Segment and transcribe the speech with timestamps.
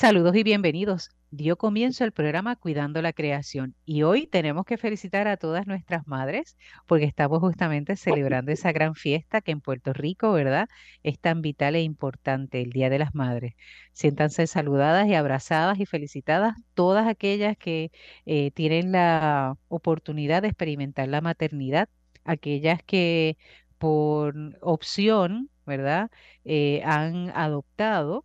[0.00, 1.10] Saludos y bienvenidos.
[1.30, 6.06] Dio comienzo el programa Cuidando la Creación y hoy tenemos que felicitar a todas nuestras
[6.06, 10.70] madres porque estamos justamente celebrando esa gran fiesta que en Puerto Rico, ¿verdad?
[11.02, 13.56] Es tan vital e importante, el Día de las Madres.
[13.92, 17.90] Siéntanse saludadas y abrazadas y felicitadas todas aquellas que
[18.24, 21.90] eh, tienen la oportunidad de experimentar la maternidad,
[22.24, 23.36] aquellas que
[23.76, 26.10] por opción, ¿verdad?
[26.46, 28.24] Eh, han adoptado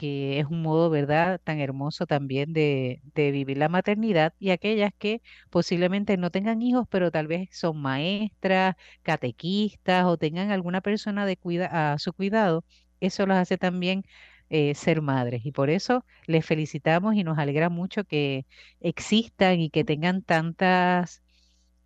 [0.00, 5.20] que es un modo, ¿verdad?, tan hermoso también de, vivir la maternidad, y aquellas que
[5.50, 11.36] posiblemente no tengan hijos, pero tal vez son maestras, catequistas o tengan alguna persona de
[11.36, 12.64] cuida a su cuidado,
[13.00, 14.04] eso los hace también
[14.48, 15.44] eh, ser madres.
[15.44, 18.46] Y por eso les felicitamos y nos alegra mucho que
[18.80, 21.22] existan y que tengan tantas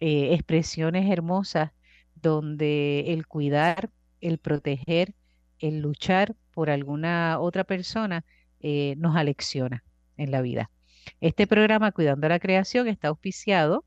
[0.00, 1.72] eh, expresiones hermosas
[2.14, 3.90] donde el cuidar,
[4.20, 5.14] el proteger,
[5.58, 8.24] el luchar por alguna otra persona
[8.60, 9.84] eh, nos alecciona
[10.16, 10.70] en la vida.
[11.20, 13.84] Este programa Cuidando la Creación está auspiciado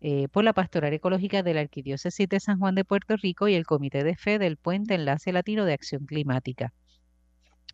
[0.00, 3.54] eh, por la Pastoral Ecológica de la Arquidiócesis de San Juan de Puerto Rico y
[3.54, 6.72] el Comité de Fe del Puente Enlace Latino de Acción Climática.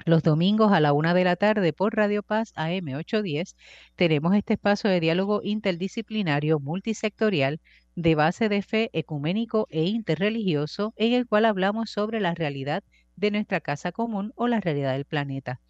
[0.06, 3.56] Los domingos a la una de la tarde por Radio Paz AM 810
[3.94, 7.61] tenemos este espacio de diálogo interdisciplinario multisectorial
[7.94, 12.83] de base de fe ecuménico e interreligioso en el cual hablamos sobre la realidad
[13.16, 15.60] de nuestra casa común o la realidad del planeta.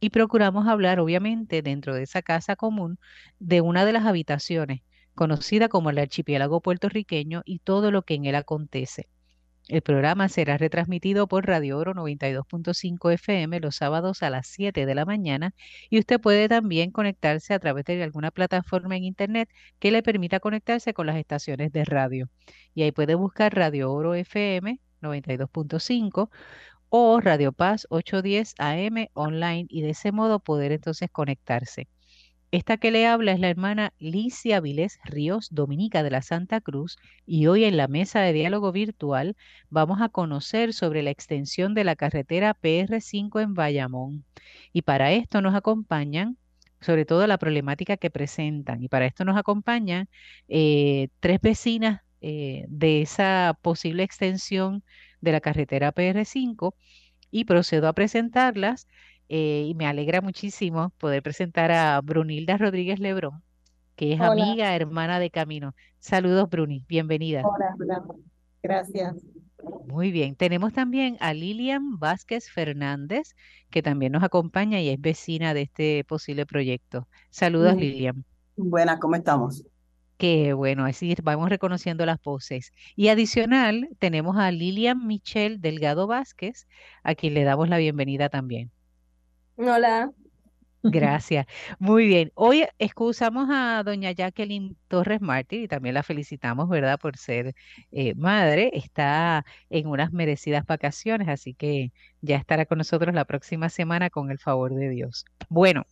[0.00, 2.98] Y procuramos hablar, obviamente, dentro de esa casa común,
[3.38, 4.82] de una de las habitaciones,
[5.14, 9.08] conocida como el archipiélago puertorriqueño y todo lo que en él acontece.
[9.68, 14.94] El programa será retransmitido por Radio Oro 92.5 FM los sábados a las 7 de
[14.94, 15.54] la mañana
[15.90, 20.40] y usted puede también conectarse a través de alguna plataforma en Internet que le permita
[20.40, 22.30] conectarse con las estaciones de radio.
[22.74, 26.30] Y ahí puede buscar Radio Oro FM 92.5
[26.90, 31.88] o Radio Paz 810 AM online y de ese modo poder entonces conectarse.
[32.50, 36.96] Esta que le habla es la hermana Licia Vilés Ríos, dominica de la Santa Cruz,
[37.26, 39.36] y hoy en la mesa de diálogo virtual
[39.68, 44.24] vamos a conocer sobre la extensión de la carretera PR5 en Bayamón.
[44.72, 46.38] Y para esto nos acompañan,
[46.80, 50.08] sobre todo la problemática que presentan, y para esto nos acompañan
[50.48, 54.82] eh, tres vecinas eh, de esa posible extensión
[55.20, 56.74] de la carretera PR5
[57.30, 58.86] y procedo a presentarlas
[59.28, 63.42] eh, y me alegra muchísimo poder presentar a Brunilda Rodríguez Lebrón,
[63.94, 65.74] que es amiga, hermana de Camino.
[65.98, 67.42] Saludos, Bruni, bienvenida.
[67.44, 68.04] Hola,
[68.62, 69.16] gracias.
[69.86, 73.34] Muy bien, tenemos también a Lilian Vázquez Fernández,
[73.70, 77.06] que también nos acompaña y es vecina de este posible proyecto.
[77.30, 78.24] Saludos, Lilian.
[78.56, 79.64] Buenas, ¿cómo estamos?
[80.18, 82.72] Qué bueno, así vamos reconociendo las voces.
[82.96, 86.66] Y adicional, tenemos a Lilian Michelle Delgado Vázquez,
[87.04, 88.72] a quien le damos la bienvenida también.
[89.56, 90.10] Hola.
[90.82, 91.46] Gracias.
[91.78, 92.32] Muy bien.
[92.34, 97.54] Hoy excusamos a doña Jacqueline Torres Martí y también la felicitamos, ¿verdad?, por ser
[97.92, 98.70] eh, madre.
[98.74, 101.92] Está en unas merecidas vacaciones, así que
[102.22, 105.24] ya estará con nosotros la próxima semana con el favor de Dios.
[105.48, 105.84] Bueno,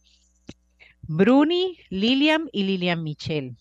[1.02, 3.54] Bruni, Lilian y Lilian Michelle.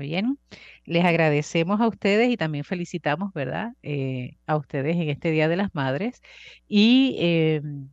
[0.00, 0.38] Bien,
[0.86, 3.72] les agradecemos a ustedes y también felicitamos, ¿verdad?
[3.82, 6.22] Eh, a ustedes en este Día de las Madres.
[6.68, 7.90] Y em,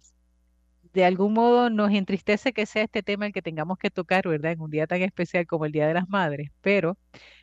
[0.93, 4.53] de algún modo nos entristece que sea este tema el que tengamos que tocar, ¿verdad?
[4.53, 6.97] En un día tan especial como el Día de las Madres, pero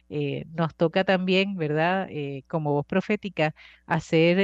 [0.09, 2.09] eh, nos toca también, ¿verdad?
[2.11, 3.55] Eh, como voz profética,
[3.87, 4.39] hacer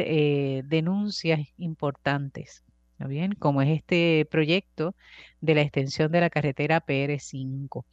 [0.67, 2.65] denuncias importantes,
[2.99, 3.33] ¿no bien?
[3.35, 4.95] Como es este proyecto
[5.41, 7.87] de la extensión de la carretera PR5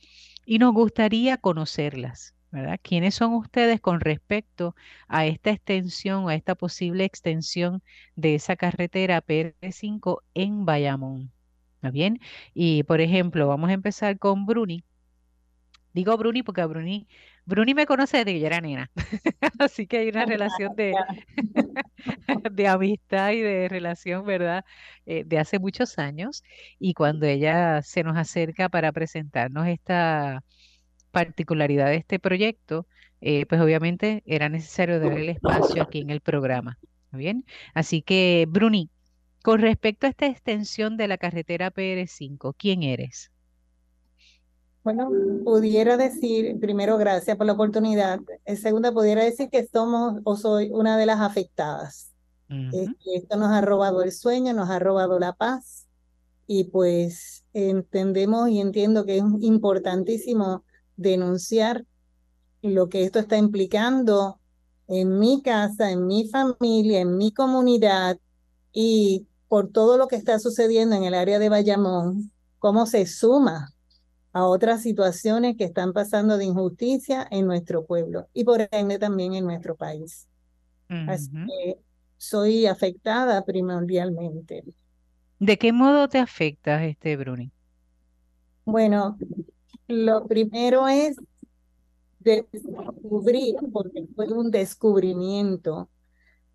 [0.48, 2.80] y nos gustaría conocerlas, ¿verdad?
[2.82, 4.76] ¿Quiénes son ustedes con respecto
[5.10, 7.84] a esta extensión, a esta posible extensión
[8.16, 11.34] de esa carretera PR5 en Bayamón?
[11.76, 12.22] ¿Está bien?
[12.54, 14.86] Y por ejemplo, vamos a empezar con Bruni.
[15.94, 17.10] Digo Bruni porque Bruni,
[17.48, 18.92] Bruni me conoce desde que yo era nena,
[19.60, 20.94] así que hay una relación de,
[22.52, 24.66] de amistad y de relación, ¿verdad?
[25.06, 26.44] Eh, de hace muchos años.
[26.78, 30.44] Y cuando ella se nos acerca para presentarnos esta
[31.12, 32.86] particularidad de este proyecto,
[33.22, 36.78] eh, pues obviamente era necesario darle el espacio aquí en el programa.
[37.12, 37.46] ¿Bien?
[37.74, 38.92] Así que, Bruni,
[39.42, 43.32] con respecto a esta extensión de la carretera PR5, ¿quién eres?
[44.88, 45.12] Bueno,
[45.44, 48.22] pudiera decir, primero, gracias por la oportunidad.
[48.46, 52.14] Eh, segunda, pudiera decir que somos o soy una de las afectadas.
[53.14, 55.88] esto nos ha robado el sueño, nos ha robado la paz
[56.48, 60.64] y pues entendemos y entiendo que es importantísimo
[60.96, 61.84] denunciar
[62.62, 64.40] lo que esto está implicando
[64.88, 68.20] en mi casa, en mi familia, en mi comunidad
[68.72, 73.74] y por todo lo que está sucediendo en el área de Bayamón, cómo se suma
[74.38, 79.34] a otras situaciones que están pasando de injusticia en nuestro pueblo y por ende también
[79.34, 80.28] en nuestro país.
[80.90, 81.80] Así que
[82.18, 84.64] soy afectada primordialmente.
[85.40, 87.52] ¿De qué modo te afecta este Bruni?
[88.64, 89.18] Bueno,
[89.88, 91.18] lo primero es
[92.20, 95.90] descubrir, porque fue un descubrimiento,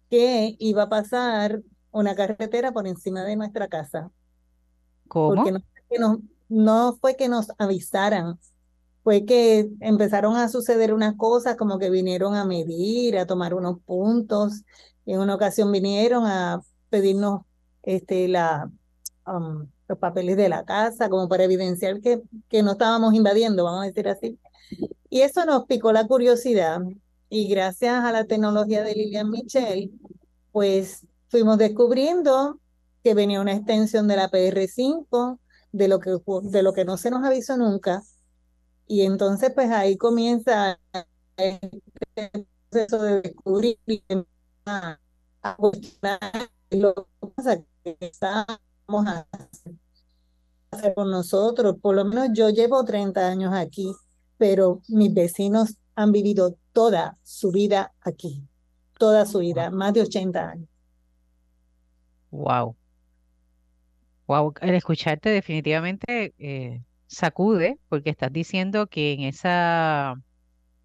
[0.08, 4.12] que iba a pasar una carretera por encima de nuestra casa.
[5.08, 5.42] ¿Cómo?
[5.42, 5.58] Porque
[5.98, 6.22] no,
[6.52, 8.38] no fue que nos avisaran,
[9.02, 13.80] fue que empezaron a suceder unas cosas como que vinieron a medir, a tomar unos
[13.84, 14.62] puntos.
[15.06, 16.60] En una ocasión vinieron a
[16.90, 17.42] pedirnos
[17.82, 18.70] este, la,
[19.26, 23.82] um, los papeles de la casa, como para evidenciar que, que no estábamos invadiendo, vamos
[23.82, 24.38] a decir así.
[25.10, 26.80] Y eso nos picó la curiosidad.
[27.28, 29.90] Y gracias a la tecnología de Lilian Michel,
[30.52, 32.60] pues fuimos descubriendo
[33.02, 35.38] que venía una extensión de la PR5,
[35.72, 38.02] de lo que, de lo que no se nos avisó nunca.
[38.86, 40.78] Y entonces, pues ahí comienza
[41.36, 43.78] este proceso de descubrir
[44.66, 44.98] a,
[45.42, 45.56] a
[46.70, 49.26] lo que pasa que estamos a
[50.70, 51.76] hacer con nosotros.
[51.80, 53.92] Por lo menos yo llevo 30 años aquí,
[54.36, 58.46] pero mis vecinos han vivido toda su vida aquí,
[58.98, 60.68] toda su vida, más de 80 años.
[62.30, 62.76] Wow.
[64.32, 70.14] Wow, el escucharte definitivamente eh, sacude, porque estás diciendo que en esa,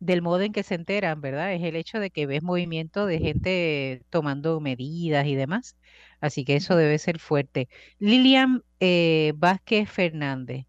[0.01, 1.53] del modo en que se enteran, ¿verdad?
[1.53, 5.77] Es el hecho de que ves movimiento de gente tomando medidas y demás.
[6.19, 7.69] Así que eso debe ser fuerte.
[7.99, 10.65] Lilian eh, Vázquez Fernández.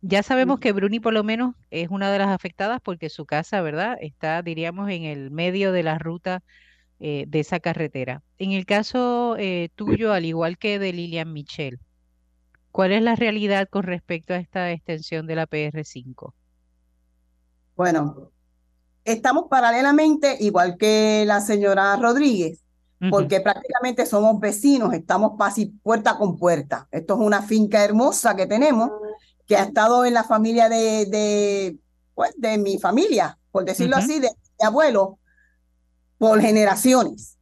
[0.00, 3.62] Ya sabemos que Bruni por lo menos es una de las afectadas porque su casa,
[3.62, 3.96] ¿verdad?
[4.00, 6.44] Está, diríamos, en el medio de la ruta
[7.00, 8.22] eh, de esa carretera.
[8.38, 11.80] En el caso eh, tuyo, al igual que de Lilian Michel,
[12.76, 16.34] ¿cuál es la realidad con respecto a esta extensión de la PR5?
[17.74, 18.30] Bueno,
[19.02, 22.62] estamos paralelamente, igual que la señora Rodríguez,
[23.10, 26.86] porque prácticamente somos vecinos, estamos casi puerta con puerta.
[26.90, 28.90] Esto es una finca hermosa que tenemos,
[29.46, 31.78] que ha estado en la familia de, de,
[32.14, 35.18] pues, de mi familia, por decirlo así, de mi abuelo,
[36.18, 37.38] por generaciones.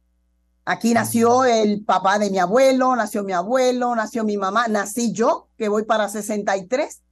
[0.67, 5.47] Aquí nació el papá de mi abuelo, nació mi abuelo, nació mi mamá, nací yo,
[5.57, 7.03] que voy para 63.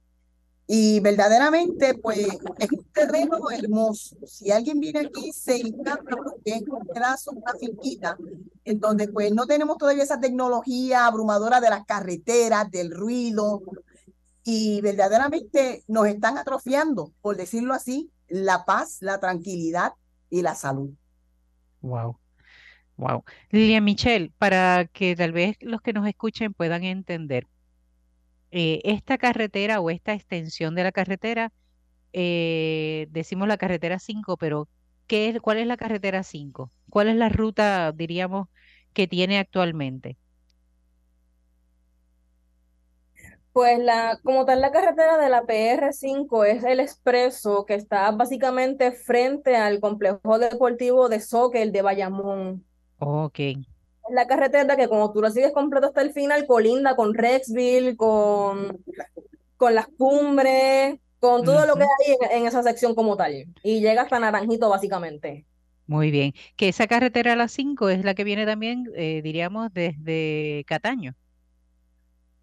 [0.66, 2.18] Y verdaderamente, pues,
[2.58, 4.16] es un terreno hermoso.
[4.26, 8.16] Si alguien viene aquí, se encanta porque es un pedazo, una finquita,
[8.64, 13.62] en donde pues no tenemos todavía esa tecnología abrumadora de las carreteras, del ruido,
[14.42, 19.92] y verdaderamente nos están atrofiando, por decirlo así, la paz, la tranquilidad
[20.28, 20.90] y la salud.
[21.82, 22.16] Wow.
[22.96, 23.24] Wow.
[23.50, 27.46] Lilian Michelle, para que tal vez los que nos escuchen puedan entender,
[28.50, 31.52] eh, esta carretera o esta extensión de la carretera,
[32.12, 34.68] eh, decimos la carretera 5, pero
[35.08, 36.70] ¿qué es, ¿cuál es la carretera 5?
[36.88, 38.48] ¿Cuál es la ruta, diríamos,
[38.92, 40.16] que tiene actualmente?
[43.52, 48.92] Pues la, como tal, la carretera de la PR5 es el expreso que está básicamente
[48.92, 52.64] frente al complejo deportivo de soccer de Bayamón.
[53.04, 53.38] Ok.
[53.38, 53.56] Es
[54.10, 58.78] la carretera que como tú lo sigues completo hasta el final, colinda con Rexville, con,
[59.56, 63.46] con las cumbres, con todo lo que hay en, esa sección como tal.
[63.62, 65.46] Y llega hasta Naranjito básicamente.
[65.86, 66.32] Muy bien.
[66.56, 71.14] Que esa carretera a las 5 es la que viene también, eh, diríamos, desde Cataño.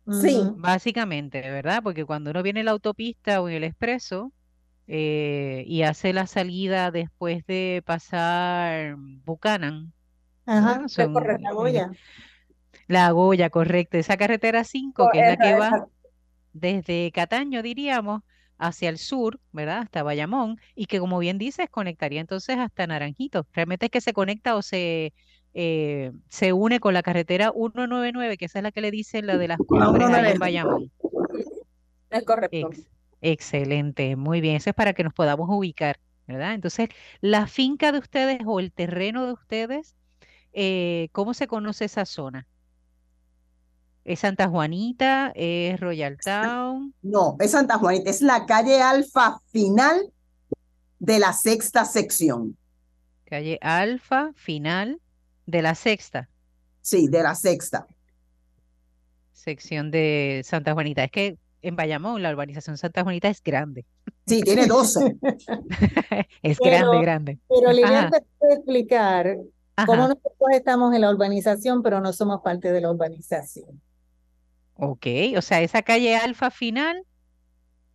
[0.09, 0.41] Sí.
[0.55, 1.81] Básicamente, ¿verdad?
[1.83, 4.31] Porque cuando uno viene en la autopista o en el expreso
[4.87, 9.93] eh, y hace la salida después de pasar Buchanan,
[10.45, 11.91] Ajá, la Goya.
[12.87, 13.97] La Goya, correcto.
[13.97, 15.87] Esa carretera 5, que es la que va
[16.53, 18.21] desde Cataño, diríamos,
[18.57, 19.79] hacia el sur, ¿verdad?
[19.79, 23.47] Hasta Bayamón, y que como bien dices, conectaría entonces hasta Naranjito.
[23.53, 25.13] Realmente es que se conecta o se
[25.53, 29.37] eh, se une con la carretera 199, que esa es la que le dicen la
[29.37, 30.91] de las cumbres en Bayamón.
[32.09, 32.69] Es correcto.
[33.21, 34.55] excelente, muy bien.
[34.55, 36.53] Eso es para que nos podamos ubicar, ¿verdad?
[36.53, 39.95] Entonces, la finca de ustedes o el terreno de ustedes,
[40.53, 42.47] eh, ¿cómo se conoce esa zona?
[44.03, 45.31] ¿Es Santa Juanita?
[45.35, 46.93] ¿Es Royal Town?
[47.01, 50.11] No, es Santa Juanita, es la calle Alfa final
[50.99, 52.57] de la sexta sección.
[53.25, 54.99] Calle Alfa final
[55.45, 56.29] de la sexta.
[56.81, 57.87] Sí, de la sexta.
[59.31, 61.03] Sección de Santa Juanita.
[61.03, 63.85] Es que en Bayamón la urbanización Santa Juanita es grande.
[64.25, 65.17] Sí, tiene 12.
[66.43, 67.39] es grande, grande.
[67.47, 69.37] Pero Lilian te puede explicar
[69.75, 73.81] Como nosotros estamos en la urbanización, pero no somos parte de la urbanización.
[74.75, 77.05] Ok, o sea, esa calle Alfa final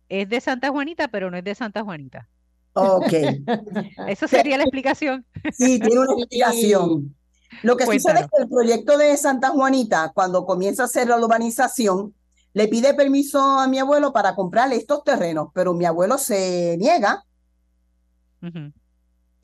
[0.09, 2.29] es de Santa Juanita, pero no es de Santa Juanita.
[2.73, 3.13] Ok.
[4.07, 5.25] Esa sería la explicación.
[5.51, 7.15] Sí, tiene una explicación.
[7.63, 11.17] Lo que sucede es que el proyecto de Santa Juanita, cuando comienza a hacer la
[11.17, 12.13] urbanización,
[12.53, 17.23] le pide permiso a mi abuelo para comprarle estos terrenos, pero mi abuelo se niega.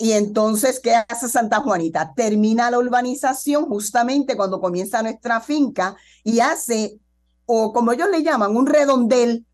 [0.04, 2.12] Y entonces, ¿qué hace Santa Juanita?
[2.14, 5.96] Termina la urbanización justamente cuando comienza nuestra finca
[6.26, 7.00] y hace,
[7.46, 9.46] o como ellos le llaman, un redondel.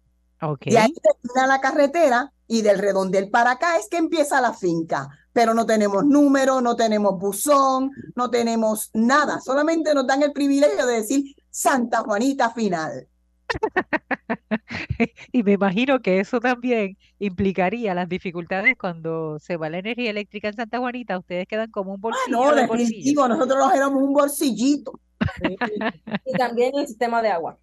[0.61, 5.07] Y ahí termina la carretera y del redondel para acá es que empieza la finca.
[5.33, 9.41] Pero no tenemos número, no tenemos buzón, no tenemos nada.
[9.41, 13.07] Solamente nos dan el privilegio de decir Santa Juanita final.
[15.31, 20.47] y me imagino que eso también implicaría las dificultades cuando se va la energía eléctrica
[20.49, 21.17] en Santa Juanita.
[21.17, 22.43] Ustedes quedan como un bolsillo.
[22.43, 24.99] Ah, no, definitivo, nosotros nos éramos un bolsillito.
[26.25, 27.57] y también el sistema de agua.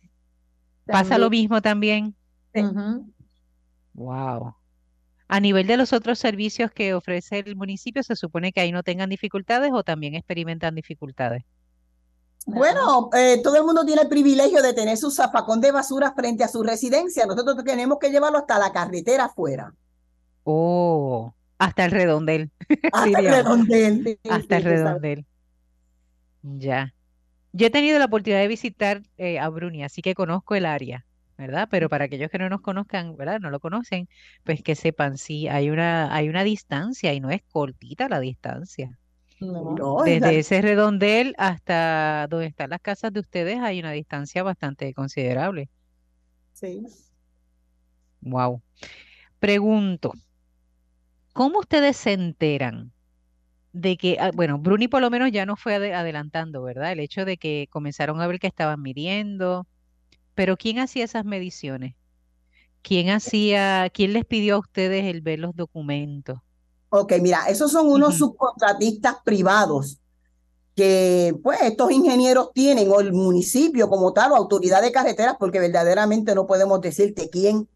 [0.87, 2.14] ¿Pasa lo mismo también?
[3.95, 4.55] Wow.
[5.28, 8.85] A nivel de los otros servicios que ofrece el municipio, ¿se supone que ahí no
[8.85, 11.43] tengan dificultades o también experimentan dificultades?
[12.46, 16.44] Bueno, eh, todo el mundo tiene el privilegio de tener su zapacón de basura frente
[16.44, 17.26] a su residencia.
[17.26, 19.74] Nosotros tenemos que llevarlo hasta la carretera afuera.
[20.44, 22.52] Oh, hasta el redondel.
[22.92, 24.18] Hasta el redondel.
[24.30, 25.26] hasta el redondel.
[26.42, 26.94] Ya.
[27.52, 31.04] Yo he tenido la oportunidad de visitar eh, a Bruni, así que conozco el área,
[31.36, 31.66] ¿verdad?
[31.70, 33.40] Pero para aquellos que no nos conozcan, ¿verdad?
[33.40, 34.08] No lo conocen,
[34.44, 38.98] pues que sepan, sí, hay una, hay una distancia y no es cortita la distancia.
[39.38, 45.69] Desde ese redondel hasta donde están las casas de ustedes hay una distancia bastante considerable.
[46.55, 46.83] Sí.
[48.23, 48.62] Wow.
[49.38, 50.14] Pregunto,
[51.35, 52.93] ¿cómo ustedes se enteran
[53.73, 56.93] de que, ah, bueno, Bruni por lo menos ya no fue adelantando, ¿verdad?
[56.93, 59.66] El hecho de que comenzaron a ver que estaban midiendo,
[60.35, 61.95] pero ¿quién hacía esas mediciones?
[62.83, 66.40] ¿Quién hacía, quién les pidió a ustedes el ver los documentos?
[66.88, 69.99] Ok, mira, esos son unos subcontratistas privados
[70.76, 75.59] que pues estos ingenieros tienen, o el municipio como tal, o autoridad de carreteras, porque
[75.59, 77.66] verdaderamente no podemos decirte quién.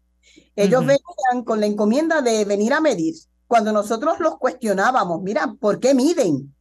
[0.55, 3.15] Ellos venían con la encomienda de venir a medir.
[3.47, 6.53] Cuando nosotros los cuestionábamos, mira, ¿por qué miden?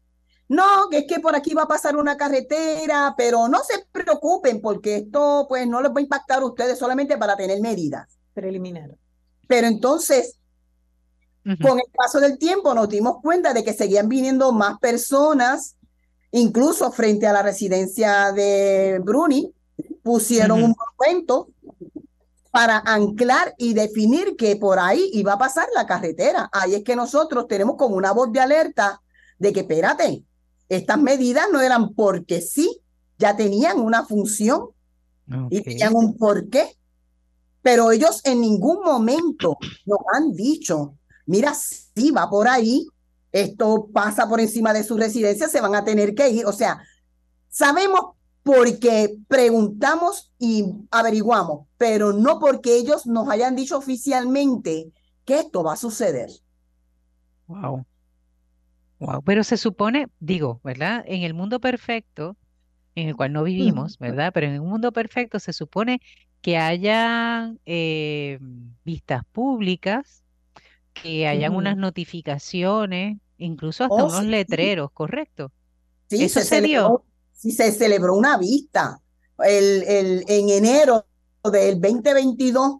[0.48, 4.60] No, que es que por aquí va a pasar una carretera, pero no se preocupen
[4.60, 8.18] porque esto pues no les va a impactar a ustedes solamente para tener medidas.
[8.34, 8.96] Preliminar.
[9.46, 10.39] Pero entonces
[11.62, 15.76] con el paso del tiempo nos dimos cuenta de que seguían viniendo más personas,
[16.32, 19.52] incluso frente a la residencia de Bruni,
[20.02, 21.48] pusieron un monumento
[22.50, 26.48] para anclar y definir que por ahí iba a pasar la carretera.
[26.52, 29.00] Ahí es que nosotros tenemos como una voz de alerta
[29.38, 30.24] de que, espérate,
[30.68, 32.80] estas medidas no eran porque sí,
[33.18, 34.68] ya tenían una función
[35.48, 36.76] y tenían un porqué.
[37.62, 39.56] Pero ellos en ningún momento
[39.86, 40.94] nos han dicho
[41.30, 42.88] mira, si va por ahí,
[43.30, 46.44] esto pasa por encima de su residencia, se van a tener que ir.
[46.44, 46.82] O sea,
[47.48, 54.90] sabemos porque preguntamos y averiguamos, pero no porque ellos nos hayan dicho oficialmente
[55.24, 56.30] que esto va a suceder.
[57.46, 57.86] Wow.
[58.98, 61.04] Wow, pero se supone, digo, ¿verdad?
[61.06, 62.36] En el mundo perfecto,
[62.96, 64.32] en el cual no vivimos, ¿verdad?
[64.34, 66.00] Pero en un mundo perfecto se supone
[66.42, 68.38] que haya eh,
[68.84, 70.24] vistas públicas,
[70.94, 75.52] que hayan unas notificaciones, incluso hasta oh, unos letreros, ¿correcto?
[76.08, 77.04] Sí, ¿Eso se, dio?
[77.32, 79.00] Sí, se celebró una vista
[79.44, 81.06] el, el, en enero
[81.44, 82.78] del 2022,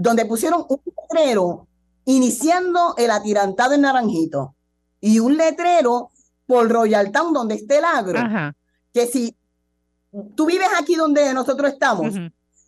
[0.00, 1.68] donde pusieron un letrero
[2.06, 4.56] iniciando el atirantado en Naranjito
[5.00, 6.10] y un letrero
[6.46, 8.18] por Royal Town, donde esté el agro,
[8.92, 9.36] que si
[10.34, 12.14] tú vives aquí donde nosotros estamos,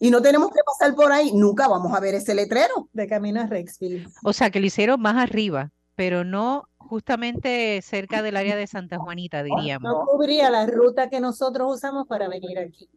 [0.02, 2.88] y no tenemos que pasar por ahí, nunca vamos a ver ese letrero.
[2.94, 4.08] De camino a Rexville.
[4.24, 8.98] O sea, que lo hicieron más arriba, pero no justamente cerca del área de Santa
[8.98, 9.92] Juanita, diríamos.
[9.92, 12.88] No cubría la ruta que nosotros usamos para venir aquí.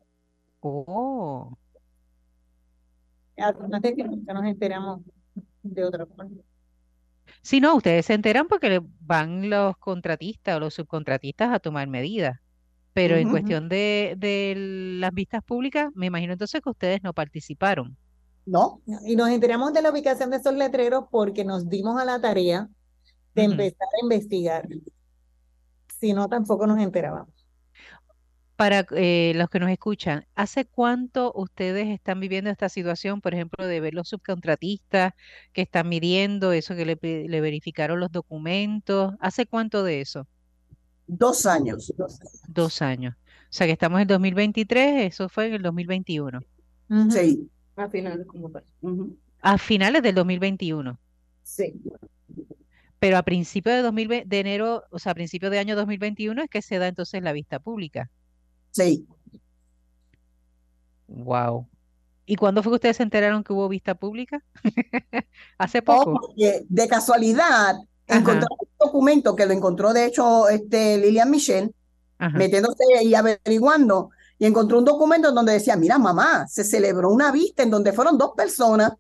[0.62, 1.58] Oh.
[3.38, 5.02] Además de que nunca nos enteramos
[5.62, 6.32] de otra forma.
[7.42, 12.40] Sí, no, ustedes se enteran porque van los contratistas o los subcontratistas a tomar medidas.
[12.94, 14.54] Pero en cuestión de, de
[15.00, 17.98] las vistas públicas, me imagino entonces que ustedes no participaron.
[18.46, 18.82] No.
[19.06, 22.70] Y nos enteramos de la ubicación de esos letreros porque nos dimos a la tarea
[23.34, 24.68] de empezar a investigar.
[26.00, 27.34] Si no, tampoco nos enterábamos.
[28.56, 33.66] Para eh, los que nos escuchan, ¿hace cuánto ustedes están viviendo esta situación, por ejemplo,
[33.66, 35.14] de ver los subcontratistas
[35.54, 39.16] que están midiendo eso, que le, le verificaron los documentos?
[39.20, 40.28] ¿Hace cuánto de eso?
[41.08, 41.94] Dos años.
[42.48, 43.16] Dos años.
[43.16, 46.40] O sea que estamos en 2023, eso fue en el 2021.
[47.12, 47.50] Sí.
[47.76, 48.64] A finales como tal.
[49.42, 50.98] A finales del 2021.
[51.44, 51.74] Sí.
[53.00, 56.50] Pero a principios de 2020, de enero, o sea, a principios de año 2021 es
[56.50, 58.10] que se da entonces la vista pública.
[58.72, 59.06] Sí.
[61.08, 61.68] Wow.
[62.26, 64.42] ¿Y cuándo fue que ustedes se enteraron que hubo vista pública?
[65.58, 66.20] Hace Oh, poco.
[66.22, 67.76] porque de casualidad
[68.08, 68.24] un
[68.84, 71.72] documento que lo encontró de hecho este Lilian Michelle,
[72.18, 72.38] ajá.
[72.38, 74.10] metiéndose y averiguando,
[74.40, 78.18] y encontró un documento donde decía, mira mamá, se celebró una vista en donde fueron
[78.18, 78.94] dos personas.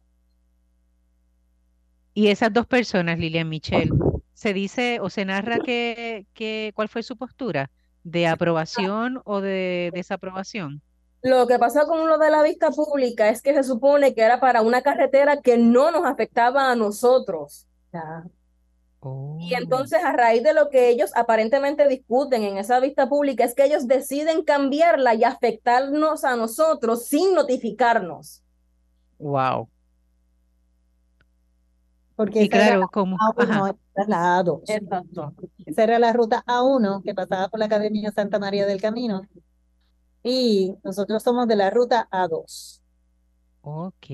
[2.13, 3.91] Y esas dos personas, Lilian Michelle,
[4.33, 7.71] se dice o se narra que, que cuál fue su postura,
[8.03, 10.81] de aprobación o de desaprobación.
[11.21, 14.41] Lo que pasa con lo de la vista pública es que se supone que era
[14.41, 17.65] para una carretera que no nos afectaba a nosotros.
[19.05, 19.38] Oh.
[19.38, 23.53] Y entonces a raíz de lo que ellos aparentemente discuten en esa vista pública es
[23.53, 28.41] que ellos deciden cambiarla y afectarnos a nosotros sin notificarnos.
[29.19, 29.69] Wow.
[32.15, 34.62] Porque Y esa claro, la como, A1, ajá, esta es la A2.
[34.67, 35.33] Exacto.
[35.65, 39.22] Esa era la ruta A1 que pasaba por la Academia Santa María del Camino.
[40.24, 42.81] Y nosotros somos de la ruta A2.
[43.62, 44.05] ok.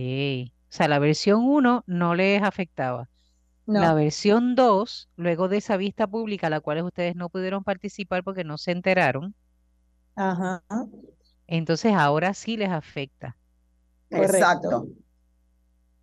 [0.69, 3.09] O sea, la versión 1 no les afectaba.
[3.73, 8.23] La versión 2, luego de esa vista pública, a la cual ustedes no pudieron participar
[8.23, 9.33] porque no se enteraron,
[10.15, 10.61] ajá,
[11.47, 13.37] entonces ahora sí les afecta.
[14.09, 14.57] Correcto.
[14.61, 14.87] Exacto.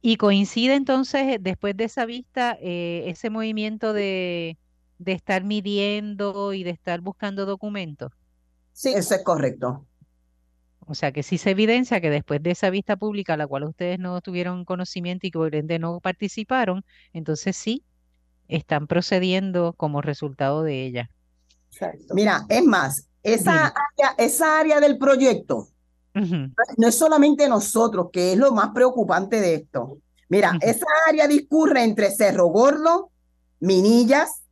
[0.01, 4.59] Y coincide entonces, después de esa vista, eh, ese movimiento de,
[4.99, 8.13] de estar midiendo y de estar buscando documentos.
[8.73, 9.87] sí, Eso es correcto.
[10.87, 13.65] O sea que sí se evidencia que después de esa vista pública, a la cual
[13.65, 17.85] ustedes no tuvieron conocimiento y que por ende no participaron, entonces sí
[18.49, 21.11] están procediendo como resultado de ella.
[21.71, 22.15] exacto.
[22.15, 25.69] Mira, es más, esa área, esa área del proyecto
[26.77, 29.99] no es solamente nosotros, que es lo más preocupante de esto.
[30.29, 33.11] Mira, esa área discurre entre Cerro Gordo,
[33.61, 34.43] Minillas,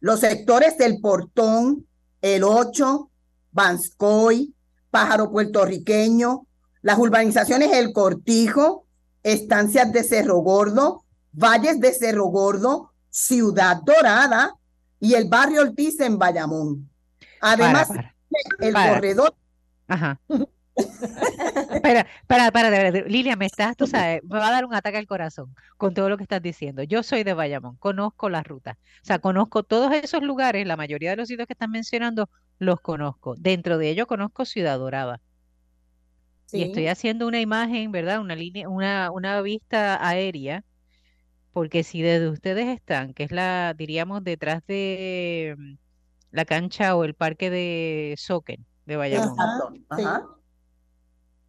[0.00, 1.86] los sectores del Portón,
[2.20, 3.10] El Ocho,
[3.50, 4.54] Banscoy,
[4.96, 6.46] Pájaro Puertorriqueño,
[6.80, 8.86] las urbanizaciones El Cortijo,
[9.22, 14.54] estancias de Cerro Gordo, valles de Cerro Gordo, Ciudad Dorada
[14.98, 16.88] y el barrio Ortiz en Bayamón.
[17.40, 18.14] Para, Además, para.
[18.60, 18.94] el para.
[18.94, 19.34] corredor
[19.86, 20.18] Ajá.
[21.72, 24.74] Espera, para, para, de verdad, Lilia, me estás, tú sabes, me va a dar un
[24.74, 26.82] ataque al corazón con todo lo que estás diciendo.
[26.82, 31.10] Yo soy de Bayamón, conozco las rutas, o sea, conozco todos esos lugares, la mayoría
[31.10, 33.34] de los sitios que están mencionando los conozco.
[33.36, 35.20] Dentro de ellos conozco Ciudad Dorada.
[36.52, 38.20] Y estoy Sí, haciendo una imagen, ¿verdad?
[38.20, 40.64] Una línea, una, una vista aérea,
[41.52, 45.74] porque si desde ustedes están, que es la, diríamos, detrás de mm,
[46.32, 49.46] la cancha o el parque de soccer de Bayamón.
[49.94, 50.35] sí, Ajá.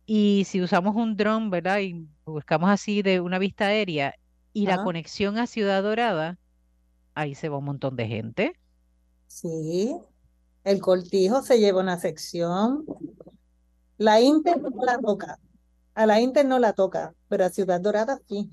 [0.08, 1.80] Y si usamos un dron, ¿verdad?
[1.82, 4.16] Y buscamos así de una vista aérea
[4.54, 6.40] y la conexión a Ciudad Dorada,
[7.16, 8.56] ahí se va un montón de gente.
[9.28, 9.96] sí.
[10.64, 12.86] El Cortijo se lleva una sección.
[14.00, 15.40] La Inter no la toca.
[15.96, 18.50] A la Inter no la toca, pero a Ciudad Dorada sí.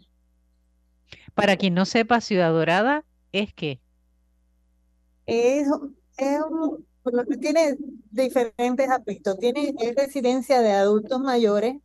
[1.35, 3.81] Para quien no sepa, Ciudad Dorada es que,
[5.27, 5.67] Es,
[6.17, 6.87] es un-
[7.41, 7.77] tiene
[8.11, 9.39] diferentes aspectos.
[9.39, 11.77] Tiene, es residencia de adultos mayores,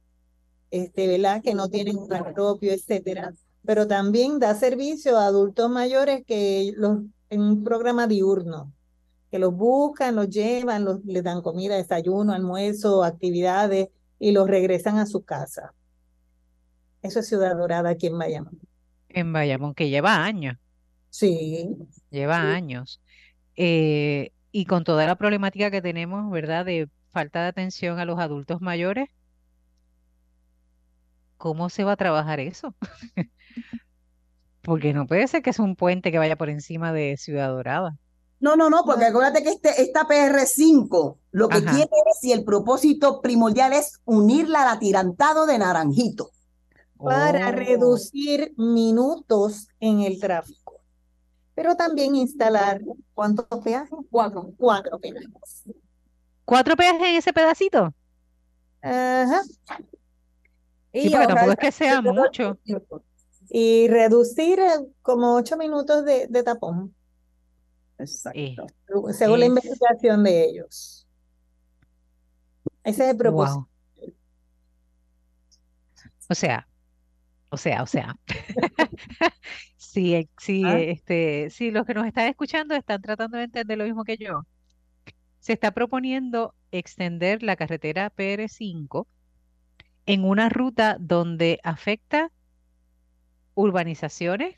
[0.71, 1.41] este, ¿verdad?
[1.41, 3.33] Que no tienen un hogar propio, etcétera.
[3.65, 8.71] Pero también da servicio a adultos mayores que los, en un programa diurno,
[9.31, 14.97] que los buscan, los llevan, los, les dan comida, desayuno, almuerzo, actividades y los regresan
[14.97, 15.73] a su casa.
[17.01, 18.59] Eso es Ciudad Dorada aquí en Bayamón.
[19.09, 20.57] en Bayamón, que lleva años,
[21.09, 21.75] Sí,
[22.09, 23.01] lleva años.
[23.55, 26.65] Eh, y con toda la problemática que tenemos, ¿verdad?
[26.65, 29.09] De falta de atención a los adultos mayores,
[31.37, 32.75] ¿cómo se va a trabajar eso?
[34.61, 37.97] Porque no puede ser que es un puente que vaya por encima de Ciudad Dorada.
[38.39, 41.65] No, no, no, porque acuérdate que este, esta PR5 lo que Ajá.
[41.65, 46.31] quiere es, y el propósito primordial es unirla al atirantado de Naranjito.
[47.03, 50.68] para Oh, reducir minutos en el tráfico,
[51.59, 52.79] pero también instalar,
[53.13, 53.89] ¿cuántos peajes?
[54.09, 54.53] Cuatro.
[54.57, 55.27] Cuatro peajes.
[56.45, 57.93] ¿cuatro peajes en ese pedacito?
[58.81, 59.41] Ajá.
[60.93, 62.55] Sí, Y porque tampoco es que sea mucho.
[62.63, 63.03] tiempo.
[63.49, 66.95] Y reducir eh, como ocho minutos de, de tapón,
[68.33, 68.55] Eh,
[69.13, 71.07] según la es, investigación de ellos.
[72.83, 73.59] Ese es el propósito.
[73.95, 74.13] wow.
[76.29, 76.67] O sea,
[77.49, 78.15] o sea, o sea.
[79.89, 80.77] Sí, eh, sí, ¿Ah?
[80.79, 84.45] este, sí, los que nos están escuchando están tratando de entender lo mismo que yo.
[85.39, 89.07] se está proponiendo extender la carretera PR5
[90.05, 92.31] en una ruta donde afecta
[93.55, 94.57] urbanizaciones,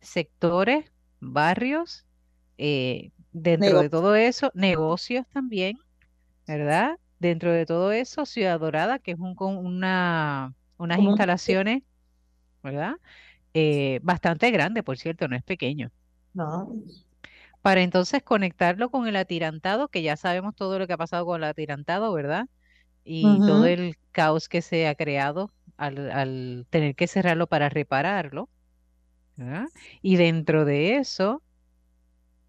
[0.00, 2.04] sectores, barrios,
[2.58, 5.78] eh, dentro de todo eso, negocios también,
[6.48, 6.98] ¿verdad?
[7.20, 11.84] Dentro de todo eso, Ciudad Dorada, que es un, una, unas instalaciones,
[12.60, 12.94] ¿verdad?
[13.54, 15.90] Eh, bastante grande, por cierto, no es pequeño.
[16.34, 16.72] No.
[17.62, 21.42] Para entonces conectarlo con el atirantado, que ya sabemos todo lo que ha pasado con
[21.42, 22.48] el atirantado, ¿verdad?
[23.04, 28.48] Y todo el caos que se ha creado al, tener que cerrarlo para repararlo.
[29.36, 29.68] ¿verdad?
[30.02, 31.42] Y dentro de eso,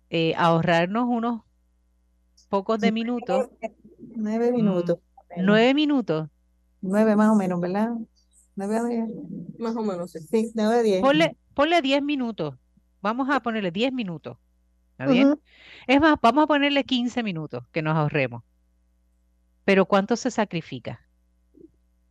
[0.09, 1.41] eh, ahorrarnos unos
[2.49, 3.49] pocos de minutos.
[3.97, 4.99] Nueve minutos.
[5.37, 6.29] Nueve minutos.
[6.81, 7.91] Nueve más o menos, ¿verdad?
[8.55, 9.09] Nueve a diez.
[9.57, 10.19] Más o menos, sí.
[10.29, 11.01] Sí, nueve a diez.
[11.53, 12.55] Ponle, diez minutos.
[13.01, 14.37] Vamos a ponerle diez minutos.
[14.97, 15.39] ¿Está bien?
[15.87, 18.43] Es más, vamos a ponerle quince minutos que nos ahorremos.
[19.65, 21.01] Pero ¿cuánto se sacrifica?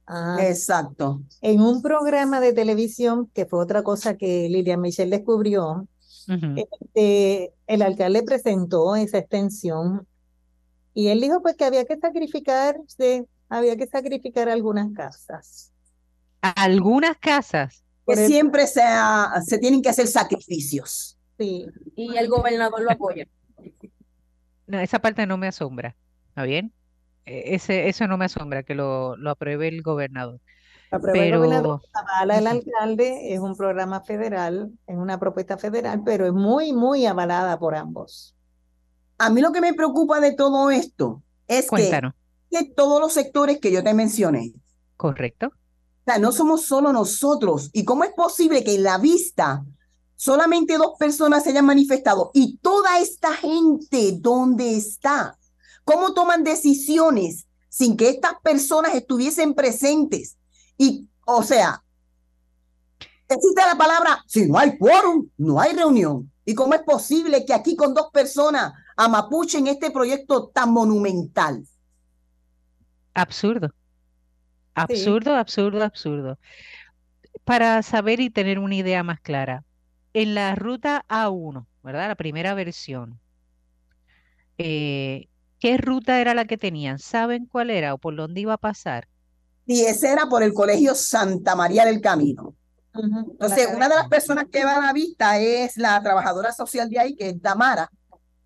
[0.06, 1.22] Ah, Exacto.
[1.40, 5.86] En un programa de televisión, que fue otra cosa que Lilian Michelle descubrió,
[6.26, 10.06] este, el alcalde presentó esa extensión
[10.94, 12.76] y él dijo pues que había que sacrificar,
[13.48, 15.69] había que sacrificar algunas casas.
[16.40, 17.84] Algunas casas.
[18.06, 21.18] Que siempre se tienen que hacer sacrificios.
[21.38, 21.66] Sí.
[21.96, 23.26] Y el gobernador lo apoya.
[24.66, 25.96] No, esa parte no me asombra.
[26.28, 26.72] ¿Está bien?
[27.26, 30.40] E, ese, eso no me asombra que lo, lo apruebe el gobernador.
[31.12, 36.72] Pero, avala el alcalde, es un programa federal, es una propuesta federal, pero es muy,
[36.72, 38.34] muy avalada por ambos.
[39.18, 41.90] A mí lo que me preocupa de todo esto es que,
[42.50, 44.52] que todos los sectores que yo te mencioné.
[44.96, 45.52] Correcto.
[46.18, 47.70] No somos solo nosotros.
[47.72, 49.64] ¿Y cómo es posible que en la vista
[50.16, 55.38] solamente dos personas se hayan manifestado y toda esta gente, ¿dónde está?
[55.84, 60.36] ¿Cómo toman decisiones sin que estas personas estuviesen presentes?
[60.76, 61.82] Y, o sea,
[63.28, 66.30] existe la palabra, si no hay quórum, no hay reunión.
[66.44, 71.64] ¿Y cómo es posible que aquí con dos personas amapuchen este proyecto tan monumental?
[73.14, 73.70] Absurdo.
[74.82, 76.38] Absurdo, absurdo, absurdo.
[77.44, 79.64] Para saber y tener una idea más clara,
[80.12, 82.08] en la ruta A1, ¿verdad?
[82.08, 83.20] La primera versión,
[84.58, 86.98] eh, ¿qué ruta era la que tenían?
[86.98, 89.08] ¿Saben cuál era o por dónde iba a pasar?
[89.70, 92.56] y ese era por el Colegio Santa María del Camino.
[92.92, 96.98] Entonces, una de las personas que va a la vista es la trabajadora social de
[96.98, 97.88] ahí, que es Damara.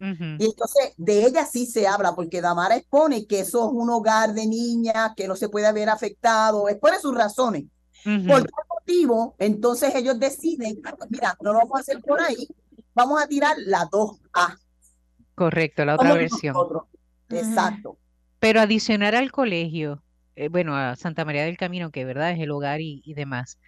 [0.00, 4.34] Y entonces de ella sí se habla, porque Damara expone que eso es un hogar
[4.34, 7.64] de niñas, que no se puede haber afectado, expone sus razones.
[8.04, 12.20] Por qué motivo, entonces ellos deciden, ah, pues mira, no lo vamos a hacer por
[12.20, 12.46] ahí,
[12.94, 14.58] vamos a tirar la 2A.
[15.34, 16.54] Correcto, la otra versión.
[17.30, 17.96] Exacto.
[18.40, 20.02] Pero adicionar al colegio,
[20.36, 23.58] eh, bueno, a Santa María del Camino, que verdad es el hogar y, demás,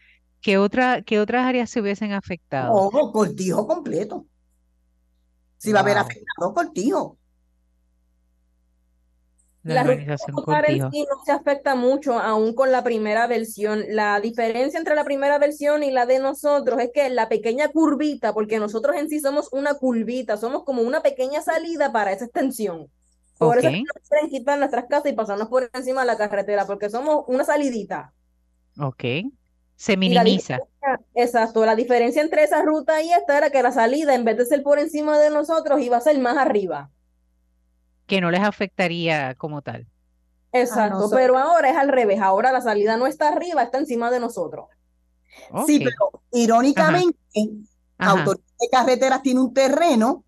[0.43, 2.73] ¿qué, otra, ¿qué otras áreas se hubiesen afectado?
[2.75, 4.27] Oh, Cortijo completo.
[5.59, 7.19] Si va a haber afectado Cortijo.
[9.63, 10.89] La, organización Cortijo.
[10.89, 13.85] no se afecta mucho aún con la primera versión.
[13.89, 18.33] La diferencia entre la primera versión y la de nosotros es que la pequeña curvita,
[18.33, 22.89] porque nosotros en sí somos una curvita, somos como una pequeña salida para esa extensión.
[23.39, 26.89] Por eso no quieren quitar nuestras casas y pasarnos por encima de la carretera, porque
[26.89, 28.15] somos una salidita.
[28.79, 29.05] Ok.
[29.77, 30.59] Se minimiza.
[31.15, 31.65] exacto.
[31.65, 34.63] La diferencia entre esa ruta y esta era que la salida, en vez de ser
[34.63, 36.91] por encima de nosotros, iba a ser más arriba.
[38.07, 39.87] Que no les afectaría como tal.
[40.53, 42.21] Exacto, pero ahora es al revés.
[42.21, 44.67] Ahora la salida no está arriba, está encima de nosotros.
[45.67, 47.19] Sí, pero irónicamente,
[47.99, 50.25] Autoridad de Carreteras tiene un terreno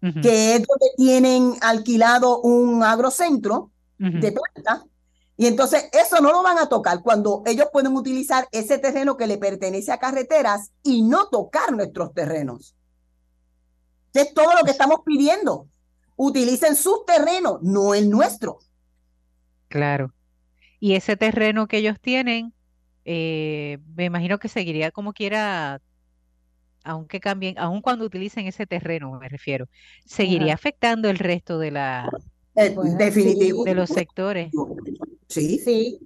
[0.00, 4.84] que es donde tienen alquilado un agrocentro de planta.
[5.40, 9.28] Y entonces eso no lo van a tocar cuando ellos pueden utilizar ese terreno que
[9.28, 12.74] le pertenece a carreteras y no tocar nuestros terrenos.
[14.12, 15.68] Es todo lo que estamos pidiendo.
[16.16, 18.58] Utilicen sus terrenos, no el nuestro.
[19.68, 20.12] Claro.
[20.80, 22.52] Y ese terreno que ellos tienen,
[23.04, 25.80] eh, me imagino que seguiría como quiera
[26.82, 29.68] aunque cambien, aun cuando utilicen ese terreno, me refiero,
[30.04, 32.10] seguiría afectando el resto de la
[32.54, 33.64] eh, definitivo.
[33.64, 34.50] de los sectores.
[35.28, 35.58] Sí.
[35.58, 36.00] Sí.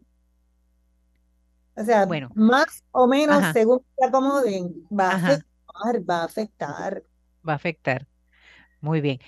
[1.74, 7.02] O sea, bueno, más o menos según se acomoden, va a afectar, va a afectar.
[7.48, 8.06] Va a afectar.
[8.80, 9.18] Muy bien.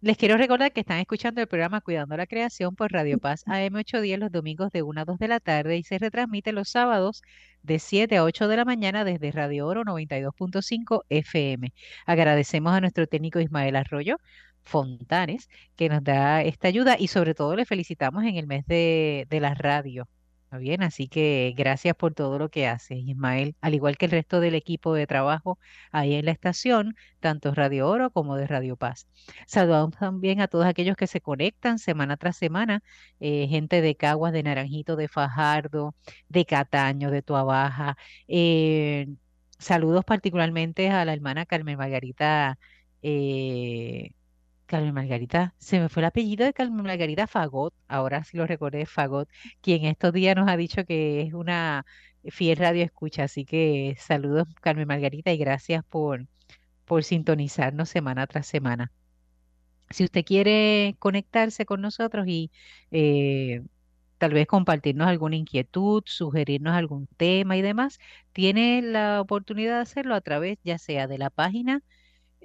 [0.00, 4.18] Les quiero recordar que están escuchando el programa Cuidando la Creación por Radio Paz AM810
[4.18, 7.22] los domingos de 1 a 2 de la tarde y se retransmite los sábados
[7.62, 11.72] de 7 a 8 de la mañana desde Radio Oro 92.5 FM.
[12.04, 14.18] Agradecemos a nuestro técnico Ismael Arroyo
[14.64, 19.26] Fontanes, que nos da esta ayuda y sobre todo le felicitamos en el mes de,
[19.30, 20.08] de la radio.
[20.52, 20.82] ¿Está bien?
[20.82, 24.54] Así que gracias por todo lo que hace, Ismael, al igual que el resto del
[24.54, 25.58] equipo de trabajo
[25.90, 29.08] ahí en la estación, tanto Radio Oro como de Radio Paz.
[29.46, 32.82] Saludamos también a todos aquellos que se conectan semana tras semana,
[33.18, 35.94] eh, gente de Caguas, de Naranjito, de Fajardo,
[36.28, 37.96] de Cataño, de Tuabaja.
[38.28, 39.08] Eh,
[39.58, 42.58] saludos particularmente a la hermana Carmen Margarita.
[43.02, 44.10] Eh,
[44.72, 48.86] Carmen Margarita, se me fue el apellido de Carmen Margarita Fagot, ahora sí lo recordé,
[48.86, 49.28] Fagot,
[49.60, 51.84] quien estos días nos ha dicho que es una
[52.24, 56.26] fiel radio escucha, así que saludos Carmen Margarita y gracias por,
[56.86, 58.90] por sintonizarnos semana tras semana.
[59.90, 62.50] Si usted quiere conectarse con nosotros y
[62.90, 63.60] eh,
[64.16, 67.98] tal vez compartirnos alguna inquietud, sugerirnos algún tema y demás,
[68.32, 71.82] tiene la oportunidad de hacerlo a través ya sea de la página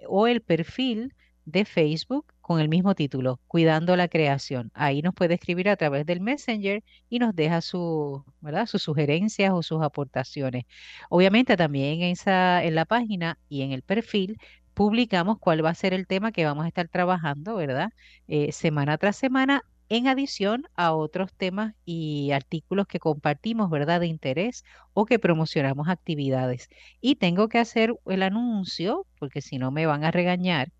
[0.10, 1.13] o el perfil
[1.48, 4.70] de Facebook con el mismo título, Cuidando la Creación.
[4.74, 8.68] Ahí nos puede escribir a través del Messenger y nos deja su, ¿verdad?
[8.68, 10.66] sus sugerencias o sus aportaciones.
[11.10, 14.38] Obviamente también en, la página y en el perfil
[14.74, 17.90] publicamos cuál va a ser el tema que vamos a estar trabajando, ¿verdad?
[18.28, 24.08] Eh, semana tras semana en adición a otros temas y artículos que compartimos, ¿verdad?, de
[24.08, 26.70] interés o que promocionamos actividades.
[27.02, 30.72] Y tengo que hacer el anuncio, porque si no me van a regañar,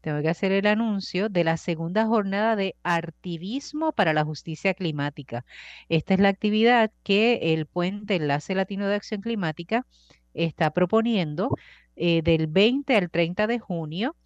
[0.00, 5.44] tengo que hacer el anuncio de la segunda jornada de activismo para la justicia climática.
[5.88, 9.86] Esta es la actividad que el Puente Enlace Latino de Acción Climática
[10.34, 11.50] está proponiendo
[11.96, 14.16] eh, del 20 al 30 de junio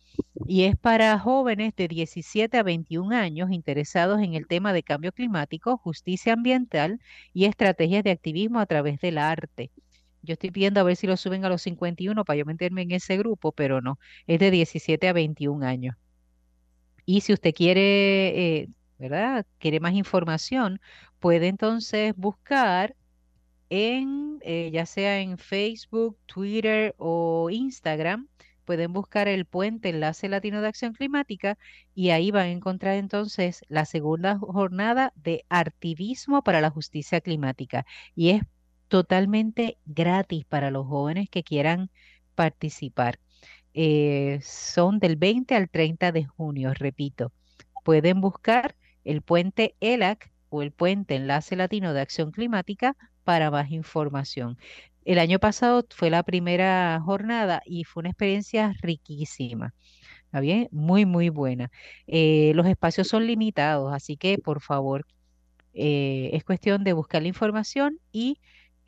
[0.47, 5.13] y es para jóvenes de 17 a 21 años interesados en el tema de cambio
[5.13, 7.01] climático, justicia ambiental
[7.33, 9.71] y estrategias de activismo a través del arte.
[10.23, 12.93] Yo estoy pidiendo a ver si lo suben a los 51 para yo meterme en
[12.93, 15.97] ese grupo, pero no, es de 17 a 21 años.
[17.05, 19.47] Y si usted quiere, eh, ¿verdad?
[19.59, 20.81] Quiere más información,
[21.21, 22.95] puede entonces buscar
[23.71, 28.29] en, eh, ya sea en Facebook, Twitter o Instagram,
[28.65, 31.57] pueden buscar el puente Enlace Latino de Acción Climática
[31.95, 37.87] y ahí van a encontrar entonces la segunda jornada de activismo para la justicia climática.
[38.15, 38.43] Y es
[38.89, 41.91] totalmente gratis para los jóvenes que quieran
[42.35, 43.19] participar.
[43.75, 47.33] Eh, son del 20 al 30 de junio, repito.
[47.85, 48.75] Pueden buscar
[49.05, 54.59] el puente ELAC o el puente Enlace Latino de Acción Climática para más información.
[55.05, 59.75] El año pasado fue la primera jornada y fue una experiencia riquísima.
[60.27, 60.69] ¿Está bien?
[60.71, 61.71] Muy, muy buena.
[62.07, 65.07] Eh, los espacios son limitados, así que por favor,
[65.73, 68.39] eh, es cuestión de buscar la información y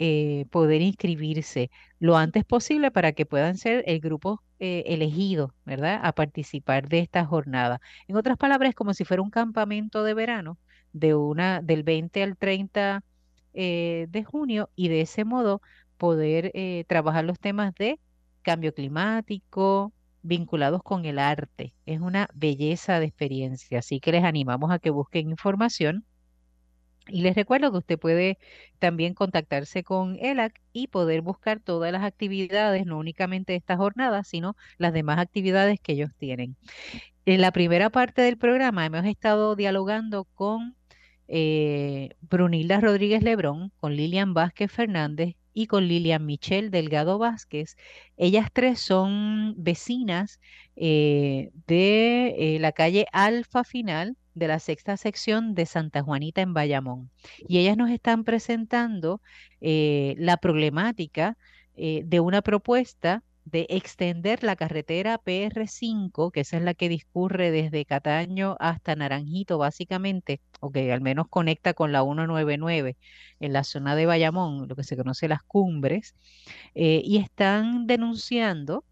[0.03, 6.01] eh, poder inscribirse lo antes posible para que puedan ser el grupo eh, elegido, ¿verdad?
[6.03, 7.83] A participar de esta jornada.
[8.09, 10.59] En otras palabras, como si fuera un campamento de verano
[10.95, 13.05] de una, del 20 al 30
[13.53, 15.61] eh, de junio y de ese modo
[15.99, 16.51] poder
[16.87, 18.01] trabajar los temas de
[18.41, 21.75] cambio climático vinculados con el arte.
[21.85, 26.07] Es una belleza de experiencia, así que les animamos a que busquen información
[27.09, 28.39] y les recuerdo que usted puede
[28.79, 34.57] también contactarse con ELAC y poder buscar todas las actividades, no únicamente esta jornada, sino
[34.79, 36.57] las demás actividades que ellos tienen.
[37.27, 40.77] En la primera parte del programa hemos estado dialogando con
[41.29, 47.77] eh, Brunilda Rodríguez Lebrón, con Lilian Vázquez Fernández y con Lilian Michelle Delgado Vázquez.
[48.17, 50.41] Ellas tres son vecinas
[50.77, 56.55] eh, de eh, la calle Alfa Final de la sexta sección de Santa Juanita en
[56.55, 57.11] Bayamón.
[57.49, 59.21] Y ellas nos están presentando
[59.61, 61.37] eh, la problemática
[61.77, 67.51] eh, de una propuesta de extender la carretera PR5, que esa es la que discurre
[67.51, 72.97] desde Cataño hasta Naranjito, básicamente, o que al menos conecta con la 199
[73.41, 76.15] en la zona de Bayamón, lo que se conoce las cumbres,
[76.75, 78.85] eh, y están denunciando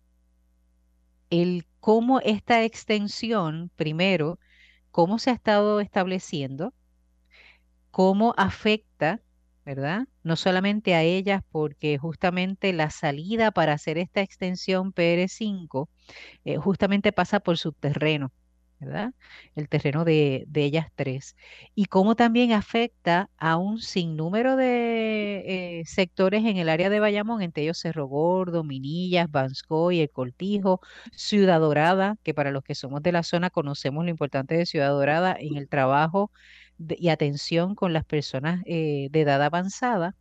[1.30, 4.38] el cómo esta extensión, primero,
[4.90, 6.74] cómo se ha estado estableciendo,
[7.90, 9.22] cómo afecta,
[9.64, 10.06] ¿verdad?
[10.22, 15.90] No solamente a ellas, porque justamente la salida para hacer esta extensión PR5
[16.44, 18.32] eh, justamente pasa por su terreno.
[18.80, 19.12] ¿Verdad?
[19.54, 21.36] El terreno de, ellas tres.
[21.74, 27.42] Y cómo también afecta a un sinnúmero de eh, sectores en el área de Bayamón,
[27.42, 30.80] entre ellos Cerro Gordo, Minillas, Banscoy, El Cortijo,
[31.12, 34.90] Ciudad Dorada, que para los que somos de la zona conocemos lo importante de Ciudad
[34.90, 36.30] Dorada en el trabajo
[36.78, 40.14] y atención con las personas eh, de edad avanzada.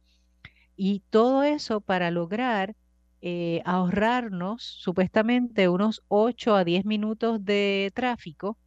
[0.76, 2.76] Y todo eso para lograr
[3.21, 8.58] eh, ahorrarnos supuestamente unos 8 a 10 minutos de tráfico,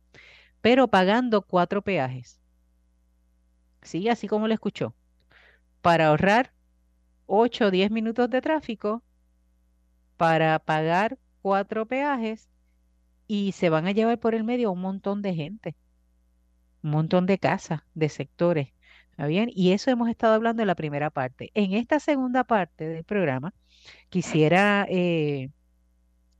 [0.61, 2.41] pero pagando cuatro peajes.
[3.83, 4.95] Sí, así como lo escuchó.
[5.83, 6.53] Para ahorrar
[7.27, 9.03] 8 o 10 minutos de tráfico,
[10.17, 12.49] para pagar cuatro peajes
[13.27, 15.77] y se van a llevar por el medio un montón de gente,
[16.83, 18.69] un montón de casas, de sectores.
[19.13, 19.51] ¿Está bien?
[19.55, 21.51] Y eso hemos estado hablando en la primera parte.
[21.55, 23.55] En esta segunda parte del programa,
[24.09, 25.51] quisiera eh,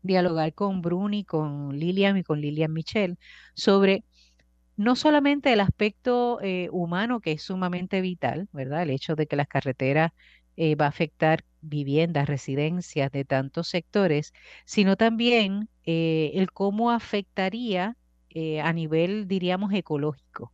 [0.03, 3.19] dialogar con Bruni, con Lilian y con Lilian Michel
[3.55, 4.05] sobre
[4.77, 8.83] no solamente el aspecto eh, humano que es sumamente vital, ¿verdad?
[8.83, 10.13] El hecho de que las carreteras
[10.57, 14.33] eh, va a afectar viviendas, residencias de tantos sectores,
[14.65, 17.97] sino también eh, el cómo afectaría
[18.63, 20.53] a nivel, diríamos, ecológico.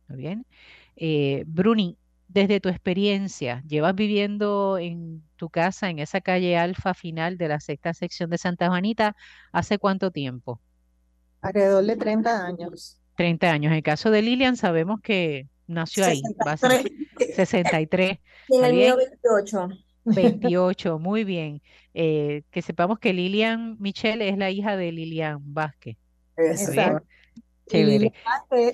[0.00, 0.46] ¿Está bien?
[1.46, 1.98] Bruni,
[2.32, 7.60] desde tu experiencia, llevas viviendo en tu casa, en esa calle Alfa final de la
[7.60, 9.14] sexta sección de Santa Juanita,
[9.52, 10.60] ¿hace cuánto tiempo?
[11.42, 12.98] Alrededor de 30 años.
[13.16, 13.70] 30 años.
[13.70, 16.22] En el caso de Lilian, sabemos que nació ahí,
[17.34, 18.18] 63.
[18.48, 19.68] en el mío 28.
[20.04, 21.60] 28, muy bien.
[21.92, 25.96] Eh, que sepamos que Lilian Michelle es la hija de Lilian Vázquez.
[26.36, 27.06] Exacto.
[27.68, 28.12] Chévere.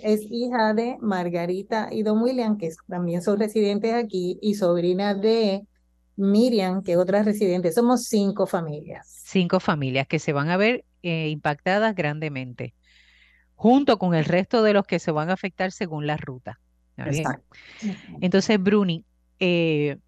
[0.03, 5.67] es hija de Margarita y Don William, que también son residentes aquí, y sobrina de
[6.17, 7.73] Miriam, que es otra residente.
[7.73, 9.23] Somos cinco familias.
[9.25, 12.75] Cinco familias que se van a ver eh, impactadas grandemente,
[13.55, 16.59] junto con el resto de los que se van a afectar según la ruta.
[18.21, 19.05] Entonces, Bruni,
[19.39, 19.99] eh,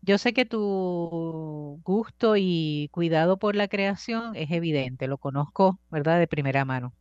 [0.00, 6.18] yo sé que tu gusto y cuidado por la creación es evidente, lo conozco, ¿verdad?,
[6.18, 6.92] de primera mano.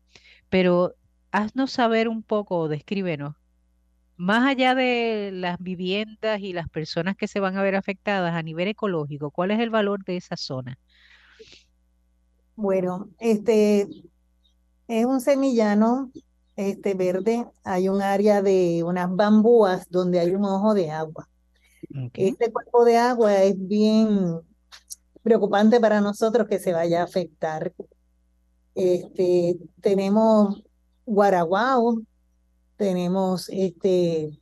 [0.50, 0.94] Pero
[1.32, 3.36] haznos saber un poco, descríbenos,
[4.17, 8.44] más allá de las viviendas y las personas que se van a ver afectadas a
[8.44, 10.78] nivel ecológico, ¿cuál es el valor de esa zona?
[12.56, 13.88] Bueno, este
[14.88, 16.12] es un semillano
[16.56, 21.28] este verde, hay un área de unas bambúas donde hay un ojo de agua.
[22.13, 24.39] Este cuerpo de agua es bien
[25.24, 27.74] preocupante para nosotros que se vaya a afectar.
[28.76, 30.63] Este, tenemos
[31.12, 32.02] guaraguao,
[32.78, 34.41] tenemos este,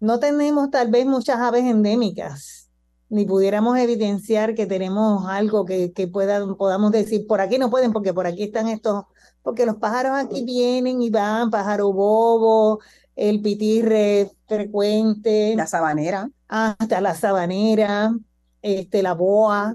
[0.00, 2.70] no tenemos tal vez muchas aves endémicas,
[3.08, 8.12] ni pudiéramos evidenciar que tenemos algo que, que podamos decir, por aquí no pueden, porque
[8.12, 9.04] por aquí están estos,
[9.42, 12.80] porque los pájaros aquí vienen y van, pájaro bobo,
[13.16, 15.54] el pitirre frecuente.
[15.56, 16.30] La sabanera.
[16.46, 18.14] Hasta la sabanera,
[18.62, 19.74] este, la boa,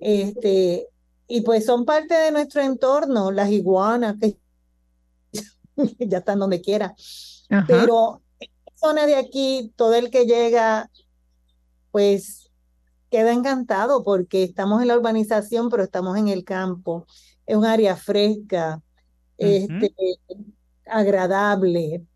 [0.00, 0.88] este,
[1.26, 4.36] y pues son parte de nuestro entorno, las iguanas, que
[5.98, 6.94] ya están donde quiera.
[7.66, 10.90] Pero en la zona de aquí, todo el que llega,
[11.90, 12.50] pues
[13.10, 17.06] queda encantado porque estamos en la urbanización, pero estamos en el campo.
[17.46, 18.80] Es un área fresca,
[19.36, 19.94] este,
[20.86, 22.06] agradable.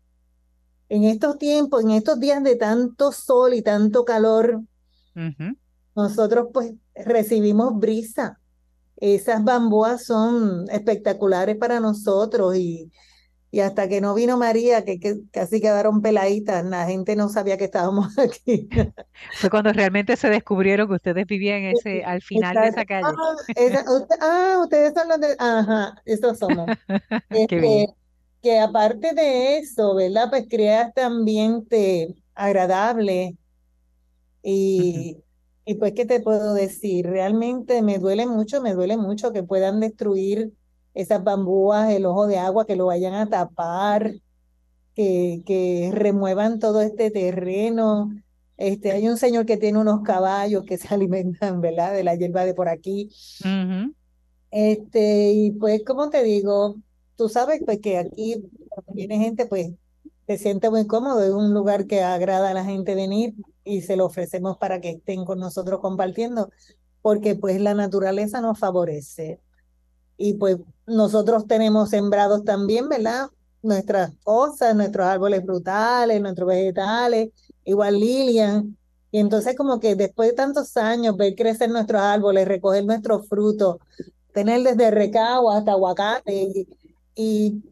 [0.89, 4.61] En estos tiempos, en estos días de tanto sol y tanto calor,
[5.95, 8.39] nosotros pues recibimos brisa.
[8.95, 12.91] Esas bambúas son espectaculares para nosotros y
[13.57, 14.99] y hasta que no vino María, que,
[15.31, 18.69] casi quedaron peladitas, la gente no sabía que estábamos aquí.
[19.33, 23.07] Fue cuando realmente se descubrieron que ustedes vivían ese, al final de esa calle.
[23.07, 25.35] Ah, ah, ustedes son los de...
[25.39, 26.69] Ajá, esos somos.
[27.29, 27.87] Este,
[28.43, 30.29] que aparte de eso, ¿verdad?
[30.29, 33.37] Pues crea este ambiente agradable
[34.43, 35.17] y,
[35.65, 37.07] y pues, ¿qué te puedo decir?
[37.07, 40.53] Realmente me duele mucho, me duele mucho que puedan destruir
[40.97, 44.15] esas bambúas, el ojo de agua, que lo vayan a tapar,
[44.95, 48.09] que, que remuevan todo este terreno.
[48.57, 51.93] Este, hay un señor que tiene unos caballos que se alimentan, ¿verdad?
[51.93, 53.11] De la hierba de por aquí.
[54.49, 56.77] Este, y pues, como te digo,
[57.15, 58.49] tú sabes pues que aquí
[58.91, 59.69] viene gente, pues
[60.25, 63.97] se siente muy cómodo, es un lugar que agrada a la gente venir y se
[63.97, 66.49] lo ofrecemos para que estén con nosotros compartiendo,
[67.03, 69.39] porque pues la naturaleza nos favorece
[70.17, 73.27] y pues nosotros tenemos sembrados también, ¿verdad?
[73.61, 77.29] Nuestras cosas, nuestros árboles frutales, nuestros vegetales,
[77.63, 78.77] igual Lilian.
[79.11, 83.77] Y entonces como que después de tantos años ver crecer nuestros árboles, recoger nuestros frutos,
[84.33, 86.67] tener desde recao hasta aguacate
[87.15, 87.63] y,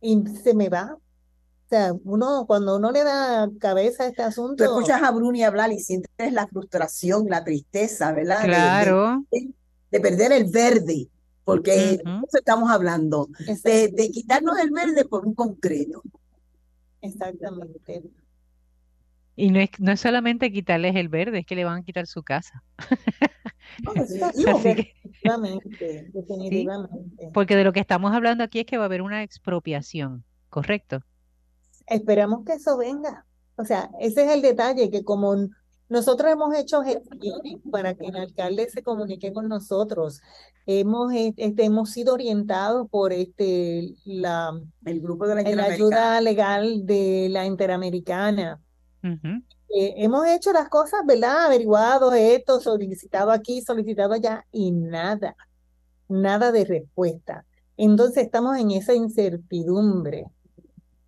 [0.00, 0.94] y, se me va.
[0.94, 4.64] O sea, uno, cuando uno le da cabeza a este asunto.
[4.64, 8.44] Tú escuchas a Bruni hablar y sientes la frustración, la tristeza, ¿verdad?
[8.44, 9.24] Claro.
[9.90, 11.08] de perder el verde
[11.46, 12.02] porque
[12.36, 13.28] estamos hablando,
[13.62, 16.02] de, de, quitarnos el verde por un concreto.
[17.00, 18.02] Exactamente.
[19.36, 22.08] Y no es, no es solamente quitarles el verde, es que le van a quitar
[22.08, 22.64] su casa.
[23.94, 27.30] definitivamente, definitivamente.
[27.32, 31.04] porque de lo que estamos hablando aquí es que va a haber una expropiación, ¿correcto?
[31.86, 33.24] Esperamos que eso venga.
[33.54, 35.36] O sea, ese es el detalle, que como
[35.88, 40.20] nosotros hemos hecho gestiones para que el alcalde se comunique con nosotros.
[40.66, 46.84] Hemos, eh, este, hemos sido orientados por este, la, el grupo de la, ayuda legal
[46.86, 48.60] de la Interamericana.
[49.02, 51.46] Eh, hemos hecho las cosas, ¿verdad?
[51.46, 55.36] Averiguado esto, solicitado aquí, solicitado allá y nada,
[56.08, 57.44] nada de respuesta.
[57.76, 60.26] Entonces estamos en esa incertidumbre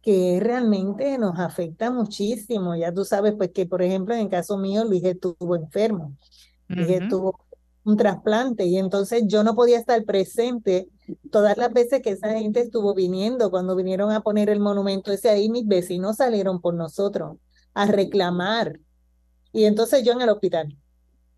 [0.03, 2.77] que realmente nos afecta muchísimo.
[2.77, 6.17] Ya tú sabes, pues que por ejemplo en el caso mío Luis estuvo enfermo,
[6.69, 7.41] Luis tuvo
[7.85, 10.89] un trasplante y entonces yo no podía estar presente
[11.31, 15.31] todas las veces que esa gente estuvo viniendo, cuando vinieron a poner el monumento ese
[15.31, 17.39] ahí, mis vecinos salieron por nosotros
[17.73, 18.79] a reclamar.
[19.53, 20.77] Y entonces yo en el hospital.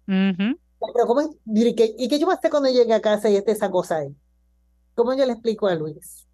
[0.06, 3.70] Pero ¿cómo ¿Y qué yo voy a hacer cuando llegue a casa y esté esa
[3.70, 4.16] cosa ahí?
[4.94, 6.26] ¿Cómo yo le explico a Luis?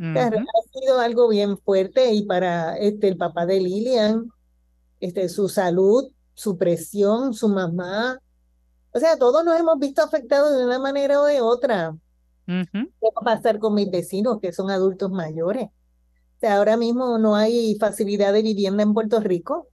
[0.00, 0.30] Ha
[0.72, 4.30] sido algo bien fuerte y para este, el papá de Lilian,
[5.00, 8.20] este, su salud, su presión, su mamá.
[8.92, 11.96] O sea, todos nos hemos visto afectados de una manera o de otra.
[12.46, 15.66] ¿Qué va a pasar con mis vecinos que son adultos mayores?
[15.66, 19.68] O sea, ahora mismo no hay facilidad de vivienda en Puerto Rico.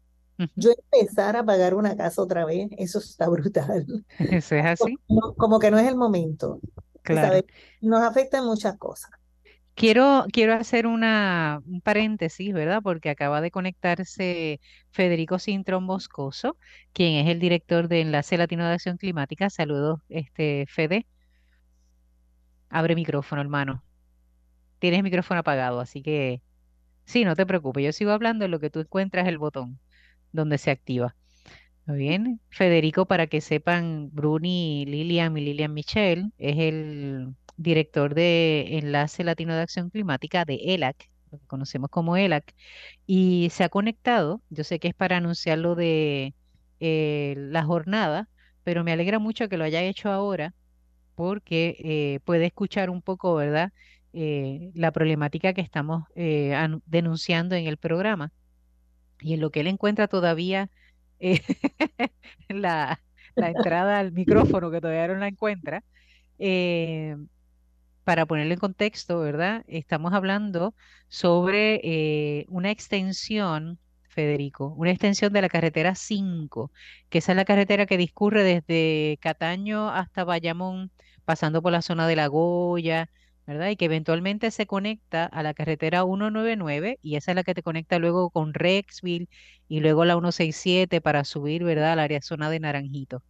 [0.56, 3.86] Yo empezar a pagar una casa otra vez, eso está brutal.
[4.20, 4.98] Eso es así.
[5.38, 6.60] Como, que no es el momento.
[7.04, 7.46] Claro.
[7.80, 9.12] Nos afectan muchas cosas.
[9.76, 12.82] Quiero, quiero hacer una, un paréntesis, ¿verdad?
[12.82, 14.62] Porque acaba de conectarse
[14.92, 16.58] Federico Sintrón Boscoso,
[16.94, 19.50] quien es el director de Enlace Latino de Acción Climática.
[19.50, 21.06] Saludos, este, Fede.
[22.70, 23.84] Abre micrófono, hermano.
[24.80, 26.42] Tienes micrófono apagado, así que
[27.06, 27.84] sí, no te preocupes.
[27.84, 29.80] Yo sigo hablando en lo que tú encuentras el botón
[30.32, 31.16] donde se activa.
[31.86, 32.42] Muy bien.
[32.50, 39.56] Federico, para que sepan, Bruni Lilian y Lilian Michelle es el director de Enlace Latino
[39.56, 42.54] de Acción Climática de ELAC, lo que conocemos como ELAC,
[43.06, 46.34] y se ha conectado, yo sé que es para anunciar lo de
[46.80, 48.30] eh, la jornada,
[48.64, 50.54] pero me alegra mucho que lo haya hecho ahora
[51.16, 53.72] porque eh, puede escuchar un poco, ¿verdad?
[54.14, 56.06] Eh, la problemática que estamos
[56.86, 58.32] denunciando en el programa
[59.20, 60.70] y en lo que él encuentra todavía
[62.50, 63.00] la,
[63.36, 65.84] la, entrada al micrófono, que todavía no la encuentra,
[68.06, 69.66] para ponerlo en contexto, ¿verdad?
[69.68, 70.76] Estamos hablando
[71.10, 73.80] sobre eh, una extensión,
[74.10, 76.72] Federico, una extensión de la carretera 5,
[77.10, 80.92] que esa es la carretera que discurre desde Cataño hasta Bayamón,
[81.26, 83.10] pasando por la zona de La Goya,
[83.48, 83.70] ¿verdad?
[83.70, 87.64] Y que eventualmente se conecta a la carretera 199 y esa es la que te
[87.64, 89.28] conecta luego con Rexville
[89.68, 91.94] y luego la 167 para subir, ¿verdad?
[91.94, 93.24] Al área zona de Naranjito.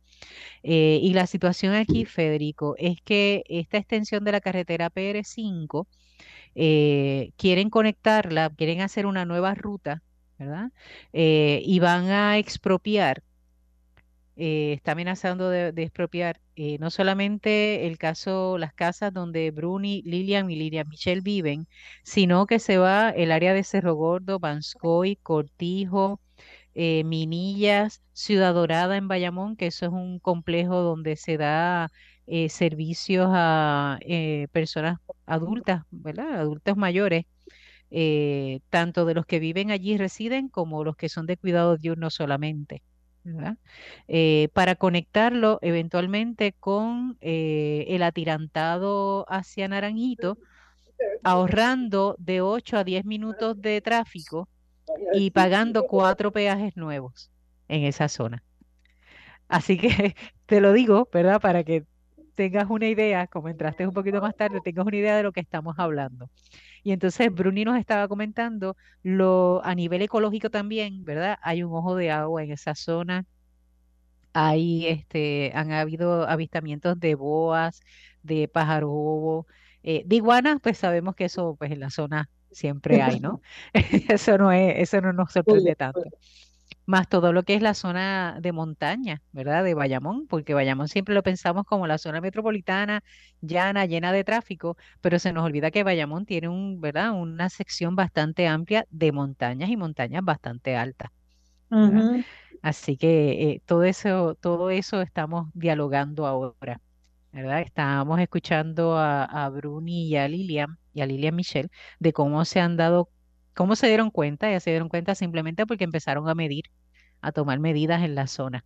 [0.63, 5.88] Eh, y la situación aquí, Federico, es que esta extensión de la carretera PR5
[6.55, 10.01] eh, quieren conectarla, quieren hacer una nueva ruta,
[10.39, 10.71] ¿verdad?
[11.13, 13.23] Eh, y van a expropiar,
[14.38, 16.41] está amenazando de, expropiar
[16.80, 21.67] no solamente el caso, las casas donde Bruni, Lilian y Lilian Michelle viven,
[22.03, 26.19] sino que se va el área de Cerro Gordo, Banscoy, Cortijo,
[26.76, 31.89] eh, Minillas, Ciudad Dorada en Bayamón, que eso es un complejo donde se da
[32.28, 36.34] eh, servicios a eh, personas adultas, ¿verdad?
[36.34, 37.26] Adultos mayores,
[38.69, 42.84] tanto de los que viven allí residen como los que son de cuidado diurno solamente.
[44.53, 50.38] para conectarlo eventualmente con el atirantado hacia Naranjito,
[51.23, 54.49] ahorrando de 8 a 10 minutos de tráfico
[55.13, 57.31] y pagando cuatro peajes nuevos
[57.67, 58.43] en esa zona.
[59.47, 60.15] Así que
[60.45, 61.41] te lo digo, ¿verdad?
[61.41, 61.86] Para que
[62.36, 65.39] tengas una idea, como entraste un poquito más tarde, tengas una idea de lo que
[65.39, 66.29] estamos hablando.
[66.83, 71.38] Y entonces Bruni nos estaba comentando lo a nivel ecológico también, ¿verdad?
[71.41, 73.25] Hay un ojo de agua en esa zona.
[74.33, 77.79] Hay, este, han habido avistamientos de boas,
[78.21, 79.47] de pájaro
[79.83, 83.41] eh, de iguanas, pues sabemos que eso, pues en la zona siempre hay, ¿no?
[84.10, 86.12] Eso no es, eso no nos sorprende tanto.
[86.86, 89.64] Más todo lo que es la zona de montaña, ¿verdad?
[89.64, 93.03] De Bayamón, porque Bayamón siempre lo pensamos como la zona metropolitana,
[93.41, 97.14] llana, llena de tráfico, pero se nos olvida que Bayamón tiene un, ¿verdad?
[97.14, 101.12] Una sección bastante amplia de montañas y montañas bastante altas.
[102.62, 106.82] Así que eh, todo eso, todo eso estamos dialogando ahora.
[107.43, 107.61] ¿Verdad?
[107.61, 111.69] Estábamos escuchando a, a Bruni y a Lilian y a Lilian Michelle
[111.99, 113.11] de cómo se han dado,
[113.53, 116.65] cómo se dieron cuenta, ya se dieron cuenta simplemente porque empezaron a medir,
[117.21, 118.65] a tomar medidas en la zona.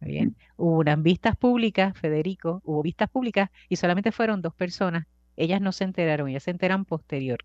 [0.00, 0.36] Bien.
[0.56, 5.06] Hubo unas vistas públicas, Federico, hubo vistas públicas y solamente fueron dos personas.
[5.36, 7.40] Ellas no se enteraron, ellas se enteran posterior.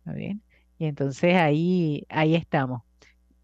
[0.00, 0.42] ¿Está bien?
[0.78, 2.82] Y entonces ahí, ahí estamos.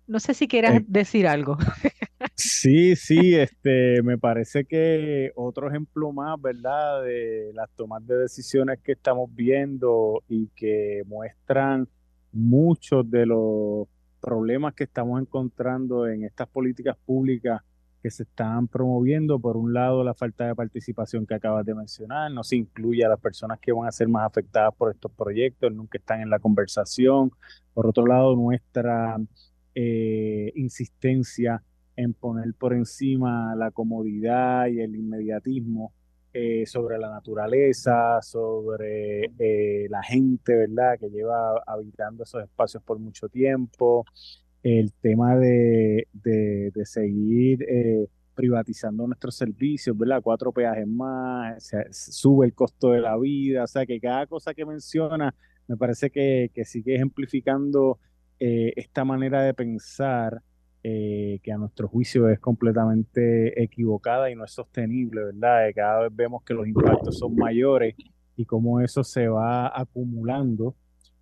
[0.06, 1.58] No sé si quieras Eh, decir algo.
[2.40, 7.02] Sí, sí, este, me parece que otro ejemplo más, ¿verdad?
[7.02, 11.88] De las tomas de decisiones que estamos viendo y que muestran
[12.30, 13.88] muchos de los
[14.20, 17.60] problemas que estamos encontrando en estas políticas públicas
[18.04, 19.40] que se están promoviendo.
[19.40, 23.08] Por un lado, la falta de participación que acabas de mencionar, no se incluye a
[23.08, 26.38] las personas que van a ser más afectadas por estos proyectos, nunca están en la
[26.38, 27.32] conversación.
[27.74, 29.16] Por otro lado, nuestra
[29.74, 31.64] eh, insistencia
[31.98, 35.92] en poner por encima la comodidad y el inmediatismo
[36.32, 40.96] eh, sobre la naturaleza, sobre eh, la gente, ¿verdad?
[40.96, 44.04] Que lleva habitando esos espacios por mucho tiempo,
[44.62, 50.22] el tema de, de, seguir eh, privatizando nuestros servicios, ¿verdad?
[50.22, 54.64] Cuatro peajes más, sube el costo de la vida, o sea que cada cosa que
[54.64, 55.34] menciona
[55.66, 57.98] me parece que, que sigue ejemplificando
[58.38, 60.40] esta manera de pensar
[60.84, 65.66] eh, que a nuestro juicio es completamente equivocada y no es sostenible, ¿verdad?
[65.66, 67.94] Que cada vez vemos que los impactos son mayores
[68.36, 70.76] y cómo eso se va acumulando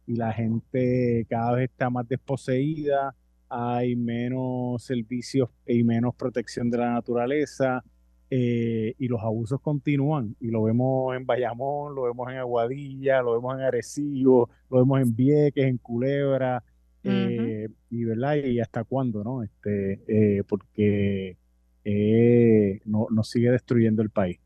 [0.07, 3.15] y la gente cada vez está más desposeída,
[3.49, 7.83] hay menos servicios y menos protección de la naturaleza
[8.29, 13.33] eh, y los abusos continúan y lo vemos en Bayamón, lo vemos en Aguadilla, lo
[13.35, 16.63] vemos en Arecibo, lo vemos en Vieques, en Culebra
[17.05, 17.56] eh,
[17.91, 21.37] y verdad y hasta cuándo no este eh, porque
[21.85, 24.39] eh, no, nos sigue destruyendo el país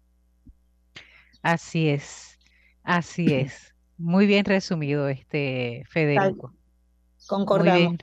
[1.43, 2.39] Así es,
[2.83, 3.75] así es.
[3.97, 6.49] Muy bien resumido, este Federico.
[6.49, 7.97] Muy Concordamos.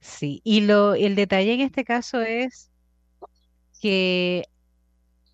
[0.00, 2.70] Sí, y lo, el detalle en este caso es
[3.80, 4.44] que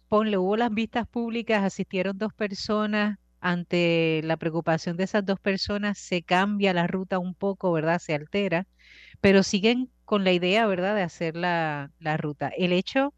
[0.08, 3.18] ponle, hubo las vistas públicas, asistieron dos personas,
[3.50, 7.98] ante la preocupación de esas dos personas se cambia la ruta un poco, ¿verdad?
[8.00, 8.66] Se altera,
[9.20, 12.48] pero siguen con la idea, ¿verdad?, de hacer la, la ruta.
[12.56, 13.14] El hecho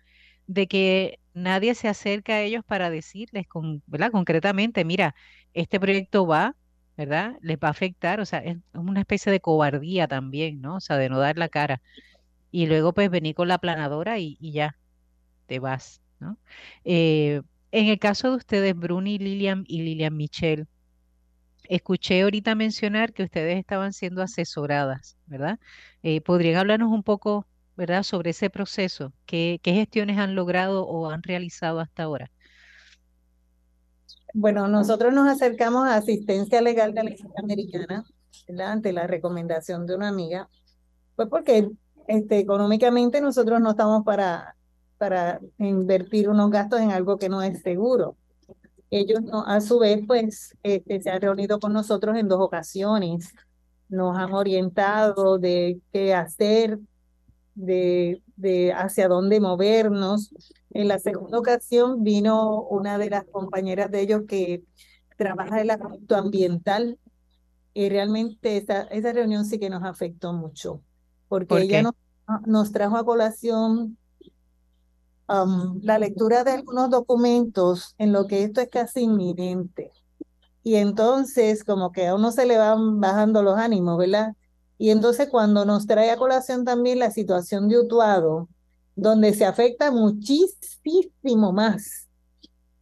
[0.47, 4.11] de que nadie se acerca a ellos para decirles, con, ¿verdad?
[4.13, 5.15] Concretamente, mira,
[5.55, 6.57] este proyecto va,
[6.97, 7.37] ¿verdad?
[7.43, 10.77] Les va a afectar, o sea, es una especie de cobardía también, ¿no?
[10.77, 11.83] O sea, de no dar la cara.
[12.51, 14.79] Y luego pues venir con la aplanadora y, y ya,
[15.47, 16.39] te vas, ¿no?
[16.85, 17.43] Eh,
[17.73, 20.67] en el caso de ustedes, Bruni, Lilian y Lilian Michelle,
[21.69, 25.59] escuché ahorita mencionar que ustedes estaban siendo asesoradas, ¿verdad?
[26.03, 27.47] Eh, ¿podrían hablarnos un poco,
[27.77, 29.13] ¿verdad?, sobre ese proceso.
[29.27, 32.31] ¿Qué, gestiones han logrado o han realizado hasta ahora?
[34.35, 37.11] Bueno, nosotros nos acercamos a asistencia legal de la
[37.43, 38.05] Americana,
[38.47, 38.73] ¿verdad?
[38.73, 40.49] Ante la recomendación de una amiga,
[41.17, 41.69] pues porque
[42.07, 44.55] este, económicamente nosotros no estamos para,
[44.99, 48.17] para invertir unos gastos en algo que no es seguro.
[48.91, 53.35] Ellos no, a su vez, pues, este, se han reunido con nosotros en dos ocasiones,
[53.89, 56.79] nos han orientado de qué hacer,
[57.55, 60.31] de, de hacia dónde movernos.
[60.71, 64.63] En la segunda ocasión vino una de las compañeras de ellos que
[65.17, 66.99] trabaja en el aspecto ambiental
[67.75, 70.83] y realmente esa, esa reunión sí que nos afectó mucho,
[71.29, 71.95] porque ¿Por ella nos,
[72.47, 73.97] nos trajo a colación
[75.29, 79.93] um, la lectura de algunos documentos en lo que esto es casi inminente.
[80.63, 84.35] Y entonces como que a uno se le van bajando los ánimos, ¿verdad?
[84.77, 88.49] Y entonces cuando nos trae a colación también la situación de Utuado,
[88.95, 92.09] donde se afecta muchísimo más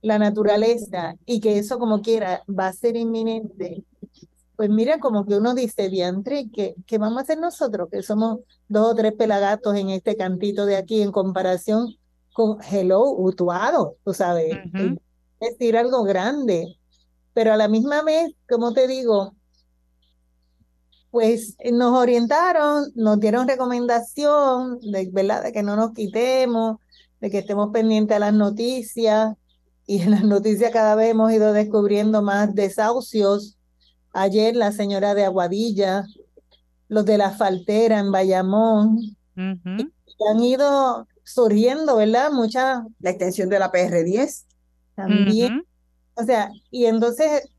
[0.03, 3.85] la naturaleza y que eso como quiera va a ser inminente,
[4.57, 7.89] pues mira como que uno dice, diantre, ¿qué, qué vamos a hacer nosotros?
[7.91, 11.97] Que somos dos o tres pelagatos en este cantito de aquí en comparación
[12.37, 14.99] con Hello, Utuado, tú sabes, Ujú.
[15.41, 16.77] es decir algo grande,
[17.33, 19.35] pero a la misma vez, como te digo,
[21.11, 25.45] pues eh, nos orientaron, nos dieron recomendación de, ¿verdad?
[25.45, 26.77] de que no nos quitemos,
[27.23, 29.35] de que estemos pendientes a las noticias,
[29.87, 33.57] y en las noticias cada vez hemos ido descubriendo más desahucios.
[34.13, 36.05] Ayer la señora de Aguadilla,
[36.89, 39.91] los de la Faltera en Bayamón, Ujú.
[40.29, 42.31] han ido surgiendo, ¿verdad?
[42.31, 44.45] Muchas La extensión de la PR10.
[44.95, 45.67] también.
[46.15, 47.51] O sea, y entonces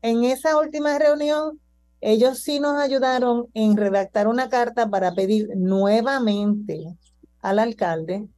[0.00, 1.60] en esa última reunión,
[2.00, 6.96] ellos sí nos ayudaron en redactar una carta para pedir nuevamente
[7.40, 8.28] al alcalde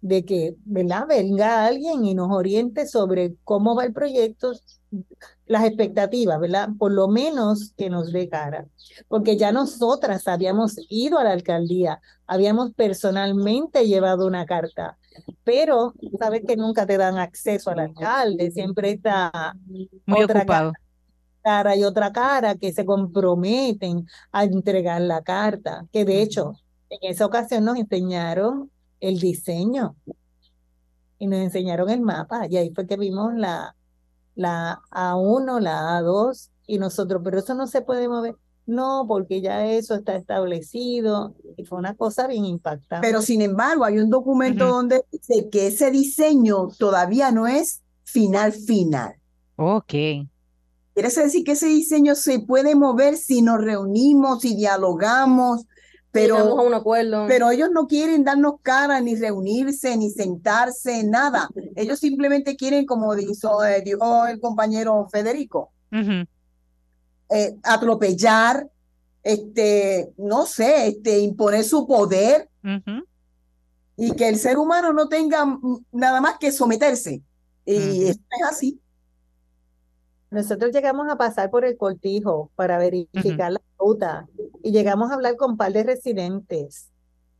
[0.00, 1.06] de que, ¿verdad?
[1.08, 4.52] Venga alguien y nos oriente sobre cómo va el proyecto,
[5.46, 6.68] las expectativas, ¿verdad?
[6.78, 8.66] Por lo menos que nos dé cara.
[9.08, 14.98] Porque ya nosotras habíamos ido a la alcaldía, habíamos personalmente llevado una carta,
[15.44, 19.54] pero sabes que nunca te dan acceso al alcalde, siempre está
[20.06, 20.72] muy ocupado.
[21.42, 26.54] Cara y otra cara que se comprometen a entregar la carta, que de hecho
[26.90, 28.70] en esa ocasión nos enseñaron
[29.00, 29.96] el diseño
[31.18, 33.74] y nos enseñaron el mapa y ahí fue que vimos la,
[34.34, 38.36] la A1, la A2 y nosotros, pero eso no se puede mover.
[38.66, 43.06] No, porque ya eso está establecido y fue una cosa bien impactante.
[43.06, 48.52] Pero sin embargo, hay un documento donde dice que ese diseño todavía no es final
[48.52, 49.14] final.
[49.56, 49.92] Ok.
[50.94, 55.64] Quiere decir que ese diseño se puede mover si nos reunimos, y dialogamos,
[56.10, 57.26] pero, un acuerdo.
[57.28, 61.48] pero ellos no quieren darnos cara, ni reunirse, ni sentarse, nada.
[61.76, 65.70] Ellos simplemente quieren, como dijo, eh, dijo el compañero Federico,
[67.30, 68.68] eh, atropellar,
[69.22, 72.48] este, no sé, este, imponer su poder
[73.96, 75.58] y que el ser humano no tenga
[75.92, 77.22] nada más que someterse.
[77.64, 78.80] Y es así.
[80.30, 83.60] Nosotros llegamos a pasar por el cortijo para verificar la
[84.62, 86.90] y llegamos a hablar con un par de residentes.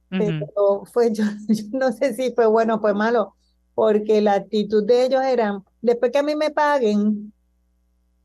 [0.08, 1.24] Pero fue, yo,
[1.72, 3.34] no sé si fue bueno o fue malo,
[3.74, 7.32] porque la actitud de ellos era, después que a mí me paguen,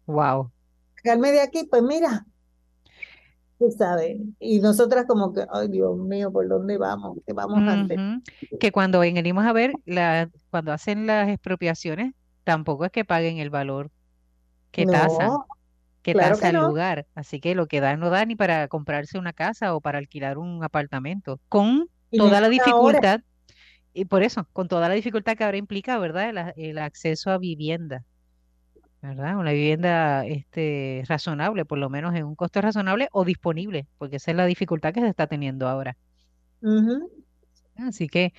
[0.05, 0.49] wow.
[0.95, 2.25] Sacarme de aquí, pues mira,
[3.59, 4.17] tú sabes.
[4.39, 7.17] Y nosotras como que, ay Dios mío, ¿por dónde vamos?
[7.25, 7.99] ¿Qué vamos a hacer?
[8.59, 12.13] Que cuando venimos a ver, la, cuando hacen las expropiaciones,
[12.43, 13.91] tampoco es que paguen el valor
[14.71, 15.29] que tasa,
[16.03, 17.07] que el lugar.
[17.15, 20.37] Así que lo que dan no da ni para comprarse una casa o para alquilar
[20.37, 21.39] un apartamento.
[21.49, 23.21] Con toda la dificultad,
[23.93, 26.53] y por eso, con toda la dificultad que ahora implica, ¿verdad?
[26.55, 28.03] El, acceso a vivienda.
[29.01, 29.37] ¿verdad?
[29.37, 34.31] Una vivienda este, razonable, por lo menos en un costo razonable o disponible, porque esa
[34.31, 35.97] es la dificultad que se está teniendo ahora.
[37.75, 38.33] Así que,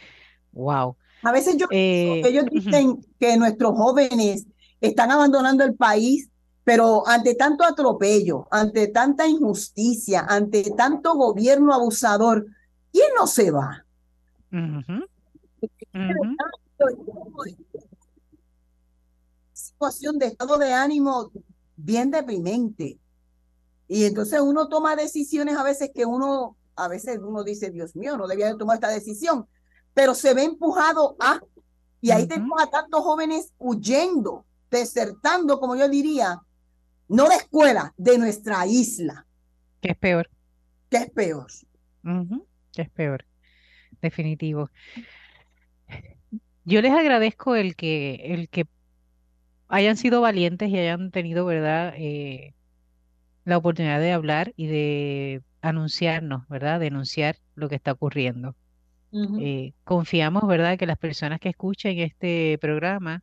[0.53, 0.97] wow.
[1.23, 4.47] A veces yo, eh, ellos dicen que nuestros jóvenes
[4.81, 6.31] están abandonando el país,
[6.65, 12.47] pero ante tanto atropello, ante tanta injusticia, ante tanto gobierno abusador,
[12.91, 13.85] ¿quién no se va?
[19.53, 21.31] Situación de estado de ánimo
[21.77, 22.99] bien deprimente.
[23.87, 28.17] Y entonces uno toma decisiones a veces que uno, a veces uno dice, Dios mío,
[28.17, 29.47] no debía tomar esta decisión,
[29.93, 31.41] pero se ve empujado a,
[32.01, 36.41] y ahí tenemos a tantos jóvenes huyendo desertando, como yo diría,
[37.09, 39.27] no de escuela, de nuestra isla.
[39.81, 40.31] Que es peor.
[40.91, 41.47] Que es peor.
[42.73, 43.25] Que es peor.
[44.01, 44.71] Definitivo.
[46.65, 48.67] Yo les agradezco el que, el que
[49.69, 51.95] hayan sido valientes y hayan tenido, ¿verdad?
[51.97, 52.55] Eh,
[53.45, 56.81] la oportunidad de hablar y de anunciarnos, ¿verdad?
[56.81, 58.57] Denunciar lo que está ocurriendo.
[59.41, 63.23] Eh, confiamos, ¿verdad?, que las personas que escuchen este programa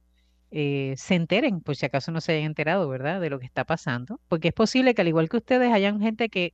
[0.51, 3.63] eh, se enteren, por si acaso no se hayan enterado, ¿verdad?, de lo que está
[3.65, 6.53] pasando, porque es posible que al igual que ustedes hayan gente que,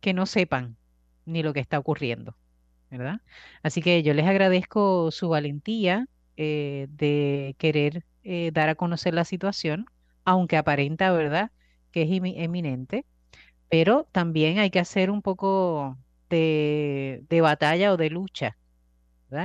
[0.00, 0.76] que no sepan
[1.26, 2.36] ni lo que está ocurriendo,
[2.90, 3.20] ¿verdad?
[3.62, 9.24] Así que yo les agradezco su valentía eh, de querer eh, dar a conocer la
[9.24, 9.86] situación,
[10.24, 11.50] aunque aparenta, ¿verdad?,
[11.92, 13.04] que es eminente,
[13.68, 15.98] pero también hay que hacer un poco
[16.30, 18.56] de, de batalla o de lucha.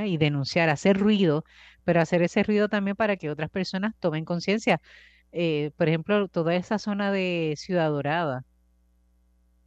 [0.05, 1.43] Y denunciar, hacer ruido
[1.83, 4.81] pero hacer ese ruido también para que otras personas tomen conciencia.
[5.31, 8.45] Eh, por ejemplo, toda esa zona de Ciudad Dorada,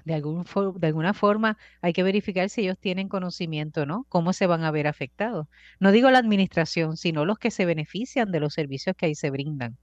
[0.05, 0.45] de, algún
[0.79, 4.07] de alguna forma hay que verificar si ellos tienen conocimiento, ¿no?
[4.09, 5.49] Cómo se van a ver afectados.
[5.81, 9.31] No digo la administración, sino los que se benefician de los servicios que ahí se
[9.31, 9.77] brindan.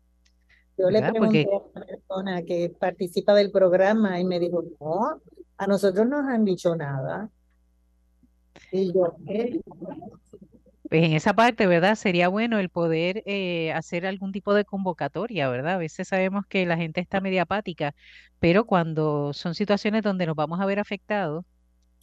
[0.77, 5.21] Yo le pregunté a una persona que participa del programa y me dijo, no,
[5.57, 7.29] a nosotros no nos han dicho nada.
[8.71, 9.61] Y yo, ¿qué?
[10.93, 11.95] Pues en esa parte, ¿verdad?
[11.95, 15.73] Sería bueno el poder eh, hacer algún tipo de convocatoria, ¿verdad?
[15.73, 17.95] A veces sabemos que la gente está media apática,
[18.39, 21.45] pero cuando son situaciones donde nos vamos a ver afectados,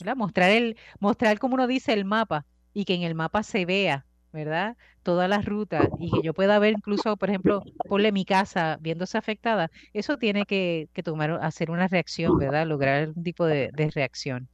[0.00, 0.16] ¿verdad?
[0.16, 4.06] Mostrar el, mostrar como uno dice el mapa y que en el mapa se vea,
[4.32, 4.76] ¿verdad?
[5.04, 9.16] Todas las rutas y que yo pueda ver incluso, por ejemplo, ponle mi casa viéndose
[9.18, 12.66] afectada, eso tiene que, tomar, hacer una reacción, ¿verdad?
[12.66, 14.48] Lograr algún tipo de reacción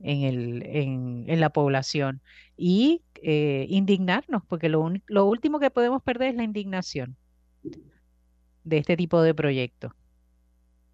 [0.00, 2.20] en, el, en, en la población
[2.56, 7.16] y eh, indignarnos, porque lo, lo último que podemos perder es la indignación
[8.64, 9.92] de este tipo de proyectos.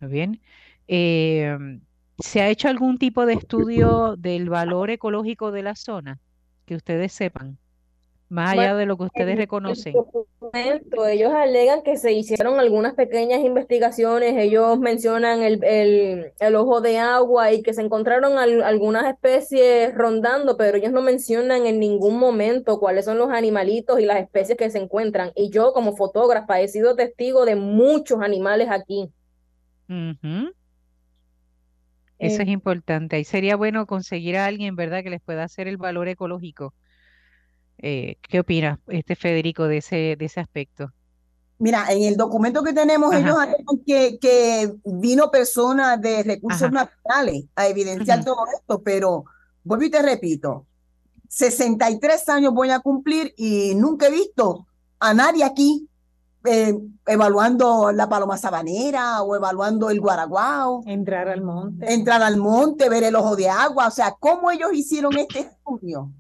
[0.01, 0.41] bien?
[0.87, 1.81] Em,
[2.19, 6.21] ¿Se ha hecho algún tipo de estudio del valor ecológico de la zona?
[6.67, 7.59] que ustedes sepan,
[8.33, 9.95] más allá de lo que ustedes reconocen.
[10.55, 15.63] ellos alegan que se hicieron algunas pequeñas investigaciones, ellos mencionan el,
[16.41, 21.67] el, ojo de agua y que se encontraron algunas especies rondando, pero ellos no mencionan
[21.67, 25.33] en ningún momento cuáles son los animalitos y las especies que se encuentran.
[25.35, 29.11] Y yo como fotógrafa he sido testigo de muchos animales aquí.
[32.19, 33.17] Eso es eh, importante.
[33.17, 36.73] Ahí sería bueno conseguir a alguien, ¿verdad?, que les pueda hacer el valor ecológico.
[37.83, 40.93] Eh, ¿qué opina este Federico de ese, de ese aspecto?
[41.59, 43.37] Mira, en el documento que tenemos, ellos
[43.87, 49.25] que, que vino personas de recursos naturales a evidenciar todo esto, pero
[49.63, 50.67] vuelvo y te repito,
[51.29, 54.67] 63 años voy a cumplir y nunca he visto
[54.99, 55.89] a nadie aquí
[56.45, 56.77] eh,
[57.07, 60.83] evaluando la paloma sabanera o evaluando el guaraguao.
[60.87, 61.93] Entrar al monte.
[61.93, 63.87] Entrar al monte, ver el ojo de agua.
[63.87, 66.11] O sea, ¿cómo ellos hicieron este estudio?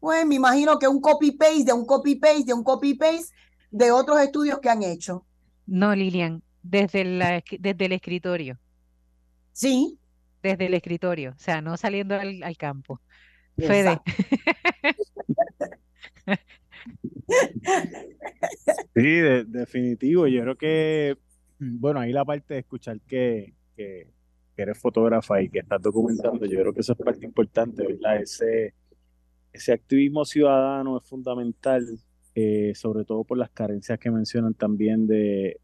[0.00, 3.34] Pues me imagino que un copy-paste de un copy-paste de un copy-paste
[3.70, 5.24] de otros estudios que han hecho.
[5.66, 8.58] No, Lilian, desde, la, desde el escritorio.
[9.52, 9.98] Sí.
[10.42, 13.00] Desde el escritorio, o sea, no saliendo al, al campo.
[13.56, 14.00] Fede.
[18.94, 20.26] Sí, definitivo.
[20.26, 21.16] Yo creo que,
[21.58, 24.08] bueno, ahí la parte de escuchar que, que,
[24.56, 28.20] eres fotógrafa y que estás documentando, yo creo que eso es parte importante, ¿verdad?
[28.20, 28.74] Ese,
[29.52, 31.84] ese activismo ciudadano es fundamental,
[32.34, 35.58] eh, sobre todo por las carencias que mencionan también de,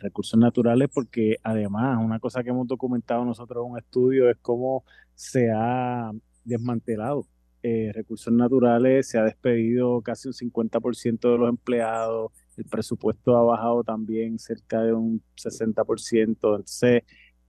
[0.00, 4.84] recursos naturales, porque además una cosa que hemos documentado nosotros en un estudio es cómo
[5.14, 6.10] se ha
[6.44, 7.26] desmantelado
[7.62, 13.42] eh, recursos naturales, se ha despedido casi un 50% de los empleados, el presupuesto ha
[13.42, 16.24] bajado también cerca de un 60%.
[16.24, 17.02] Entonces,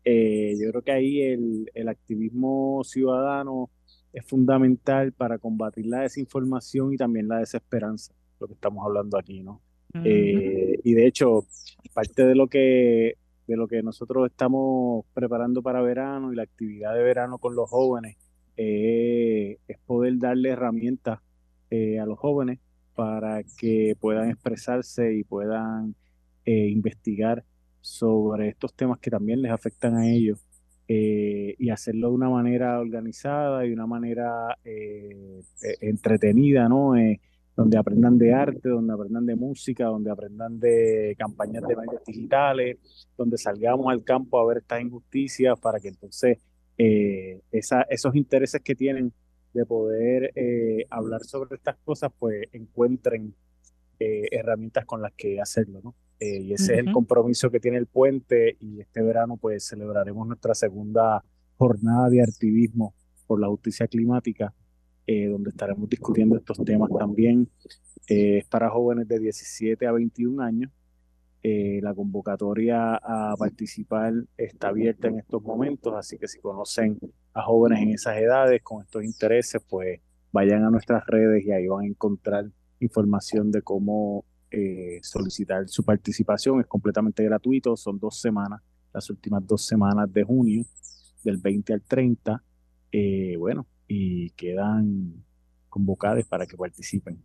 [0.05, 3.69] eh, yo creo que ahí el, activismo ciudadano
[4.13, 9.41] es fundamental para combatir la desinformación y también la desesperanza, lo que estamos hablando aquí,
[9.41, 9.61] ¿no?
[10.03, 11.45] Eh, y de hecho,
[11.93, 16.95] parte de lo que de lo que nosotros estamos preparando para verano y la actividad
[16.95, 18.15] de verano con los jóvenes
[18.55, 21.19] eh, es poder darle herramientas
[21.99, 22.59] a los jóvenes
[22.93, 25.95] para que puedan expresarse y puedan
[26.45, 27.43] eh, investigar
[27.81, 30.39] sobre estos temas que también les afectan a ellos
[30.93, 35.41] eh, y hacerlo de una manera organizada y una manera eh,
[35.81, 36.93] entretenida, ¿no?
[37.55, 42.77] donde aprendan de arte, donde aprendan de música, donde aprendan de campañas de medios digitales,
[43.15, 46.39] donde salgamos al campo a ver estas injusticias para que entonces
[46.75, 49.13] esa, esos intereses que tienen
[49.53, 53.35] de poder eh, hablar sobre estas cosas, pues encuentren
[53.99, 55.95] eh, herramientas con las que hacerlo, ¿no?
[56.23, 60.25] Eh, y ese es el compromiso que tiene el puente y este verano pues celebraremos
[60.25, 61.21] nuestra segunda
[61.57, 62.93] jornada de activismo
[63.27, 64.53] por la justicia climática,
[65.05, 67.49] donde estaremos discutiendo estos temas también.
[68.07, 70.71] es para jóvenes de 17 a 21 años.
[71.43, 76.97] la convocatoria a participar está abierta en estos momentos, así que si conocen
[77.33, 79.99] a jóvenes en esas edades con estos intereses, pues
[80.31, 82.45] vayan a nuestras redes y ahí van a encontrar
[82.79, 84.23] información de cómo
[84.55, 86.61] eh, solicitar su participación.
[86.61, 88.61] Es completamente gratuito, son dos semanas,
[88.93, 90.63] las últimas dos semanas de junio,
[91.23, 92.43] del 20 al 30.
[92.91, 95.25] Eh, bueno, y quedan
[95.69, 97.17] convocados para que participen.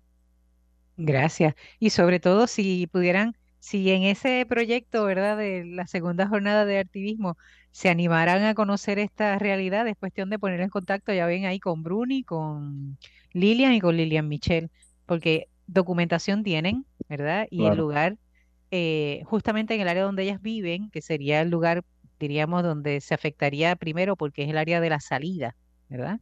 [0.96, 1.54] Gracias.
[1.78, 6.78] Y sobre todo, si pudieran si en ese proyecto, ¿verdad?, de la segunda jornada de
[6.78, 7.36] activismo,
[7.72, 11.60] se animaran a conocer esta realidad, es cuestión de poner en contacto, ya ven ahí
[11.60, 12.96] con Bruni, con
[13.32, 14.70] Lilian y con Lilian Michel,
[15.04, 17.46] porque documentación tienen, ¿verdad?
[17.50, 18.16] Y el lugar,
[18.70, 21.84] eh, justamente en el área donde ellas viven, que sería el lugar,
[22.18, 25.54] diríamos, donde se afectaría primero, porque es el área de la salida,
[25.88, 26.20] ¿verdad?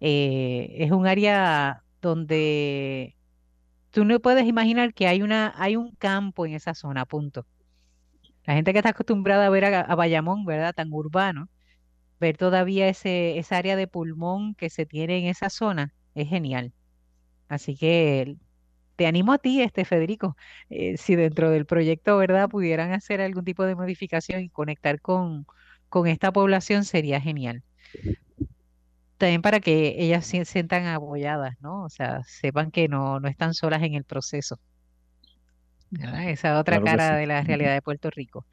[0.00, 3.16] Eh, es un área donde
[3.90, 7.46] tú no puedes imaginar que hay una, hay un campo en esa zona, punto.
[8.44, 10.74] La gente que está acostumbrada a ver a, Bayamón, ¿verdad?
[10.74, 11.48] Tan urbano,
[12.20, 16.72] ver todavía ese, esa área de pulmón que se tiene en esa zona es genial.
[17.48, 18.36] Así que
[18.96, 20.36] te animo a ti, este Federico,
[20.70, 25.46] eh, si dentro del proyecto, ¿verdad?, pudieran hacer algún tipo de modificación y conectar con,
[25.88, 27.62] con esta población, sería genial
[29.18, 31.84] también para que ellas se sientan apoyadas, ¿no?
[31.84, 34.60] O sea, sepan que no, no están solas en el proceso.
[36.26, 38.46] Esa otra cara de la realidad de Puerto Rico.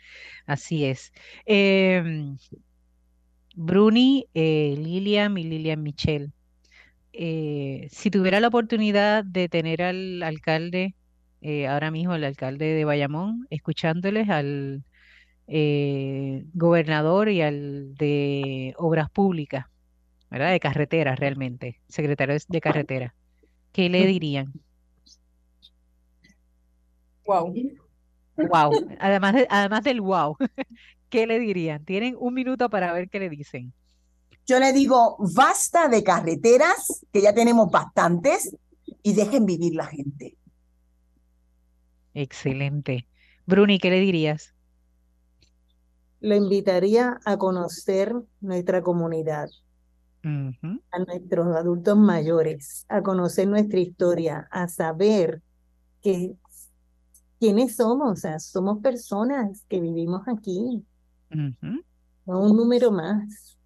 [0.45, 1.11] Así es.
[1.45, 2.37] Em,
[3.55, 6.31] Bruni, eh, Lilian y Lilian Michelle.
[7.13, 10.95] Eh, si tuviera la oportunidad de tener al alcalde,
[11.41, 14.83] eh, ahora mismo el alcalde de Bayamón, escuchándoles al
[16.53, 19.65] gobernador y al de Obras Públicas,
[20.29, 20.51] ¿verdad?
[20.51, 23.13] De carretera realmente, secretario de carretera.
[23.71, 24.53] ¿qué le dirían?
[27.25, 27.53] Wow.
[28.37, 28.71] Wow.
[28.99, 30.37] Además, además del wow,
[31.09, 31.85] ¿qué le dirían?
[31.85, 33.73] Tienen un minuto para ver qué le dicen.
[34.45, 38.55] Yo le digo, basta de carreteras, que ya tenemos bastantes,
[39.03, 40.37] y dejen vivir la gente.
[42.13, 43.07] Excelente.
[43.45, 44.53] Bruni, ¿qué le dirías?
[46.19, 49.49] Lo invitaría a conocer nuestra comunidad,
[50.23, 55.41] a nuestros adultos mayores, a conocer nuestra historia, a saber
[56.03, 56.35] que
[57.39, 60.85] quiénes somos, o sea, somos personas que vivimos aquí,
[61.31, 63.57] no un número más.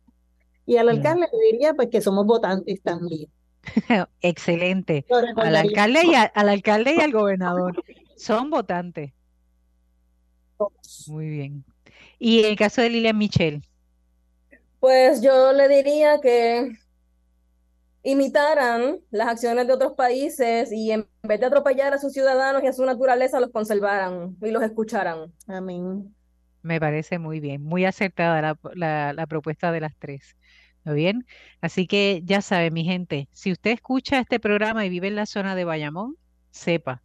[0.66, 3.30] Y al alcalde le diría pues que somos votantes también.
[4.22, 5.06] Excelente.
[5.36, 7.84] Al alcalde, y al alcalde y al gobernador.
[8.16, 9.14] Son votantes.
[11.08, 11.66] Muy bien.
[12.18, 13.62] Y en el caso de Lilian Michelle.
[14.80, 16.72] Pues yo le diría que
[18.04, 22.68] imitaran las acciones de otros países y en vez de atropellar a sus ciudadanos y
[22.68, 25.34] a su naturaleza, los conservaran y los escucharan.
[25.48, 26.16] Amén.
[26.62, 30.36] Me parece muy bien, muy acertada la, la propuesta de las tres.
[30.86, 31.26] ¿Muy bien?
[31.62, 35.26] Así que ya sabe, mi gente, si usted escucha este programa y vive en la
[35.26, 36.16] zona de Bayamón,
[36.52, 37.02] sepa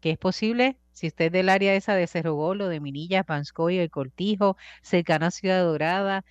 [0.00, 3.82] que es posible, si usted es del área esa de Cerro Golo, de Minilla, Panscoyo,
[3.82, 6.24] El Cortijo, cercana a Ciudad Dorada,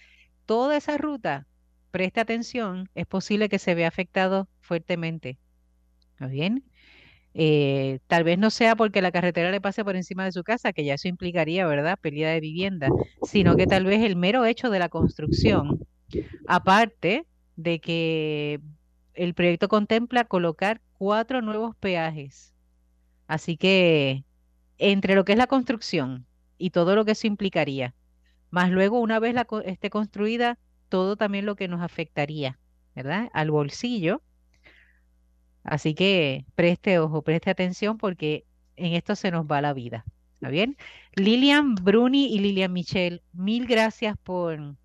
[0.45, 1.48] toda esa ruta,
[1.91, 5.39] preste atención, es posible que se vea afectado fuertemente.
[6.14, 6.66] ¿Está bien?
[7.34, 10.74] Eh, tal vez no sea porque la carretera le pase por encima de su casa,
[10.74, 14.70] que ya eso implicaría, ¿verdad?, pérdida de vivienda, sino que tal vez el mero hecho
[14.72, 15.80] de la construcción
[16.47, 18.62] Aparte de que
[19.14, 22.53] el proyecto contempla colocar cuatro nuevos peajes.
[23.28, 24.24] Así que
[24.78, 26.26] entre lo que es la construcción
[26.58, 27.93] y todo lo que eso implicaría,
[28.51, 30.58] más luego una vez la esté construida,
[30.89, 32.60] todo también lo que nos afectaría,
[32.95, 33.30] ¿verdad?
[33.34, 34.22] Al bolsillo.
[35.64, 38.45] Así que preste ojo, preste atención porque
[38.78, 40.05] en esto se nos va la vida.
[40.36, 40.78] ¿Está bien?
[41.16, 44.76] Lilian Bruni y Lilian Michelle, mil gracias por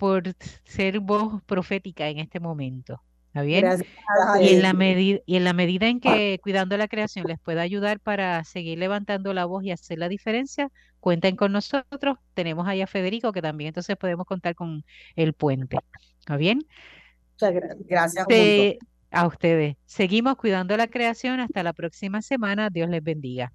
[0.00, 0.22] por
[0.64, 3.02] ser voz profética en este momento.
[3.26, 3.66] ¿Está bien?
[4.40, 7.60] Y en, la medida, y en la medida en que Cuidando la Creación les pueda
[7.60, 10.70] ayudar para seguir levantando la voz y hacer la diferencia,
[11.00, 12.16] cuenten con nosotros.
[12.32, 14.84] Tenemos ahí a Federico, que también entonces podemos contar con
[15.16, 15.78] el puente.
[16.18, 16.66] ¿Está bien?
[17.34, 17.54] Muchas
[17.86, 18.26] gracias.
[19.10, 19.76] a ustedes.
[19.84, 21.40] Seguimos cuidando la creación.
[21.40, 22.70] Hasta la próxima semana.
[22.70, 23.52] Dios les bendiga.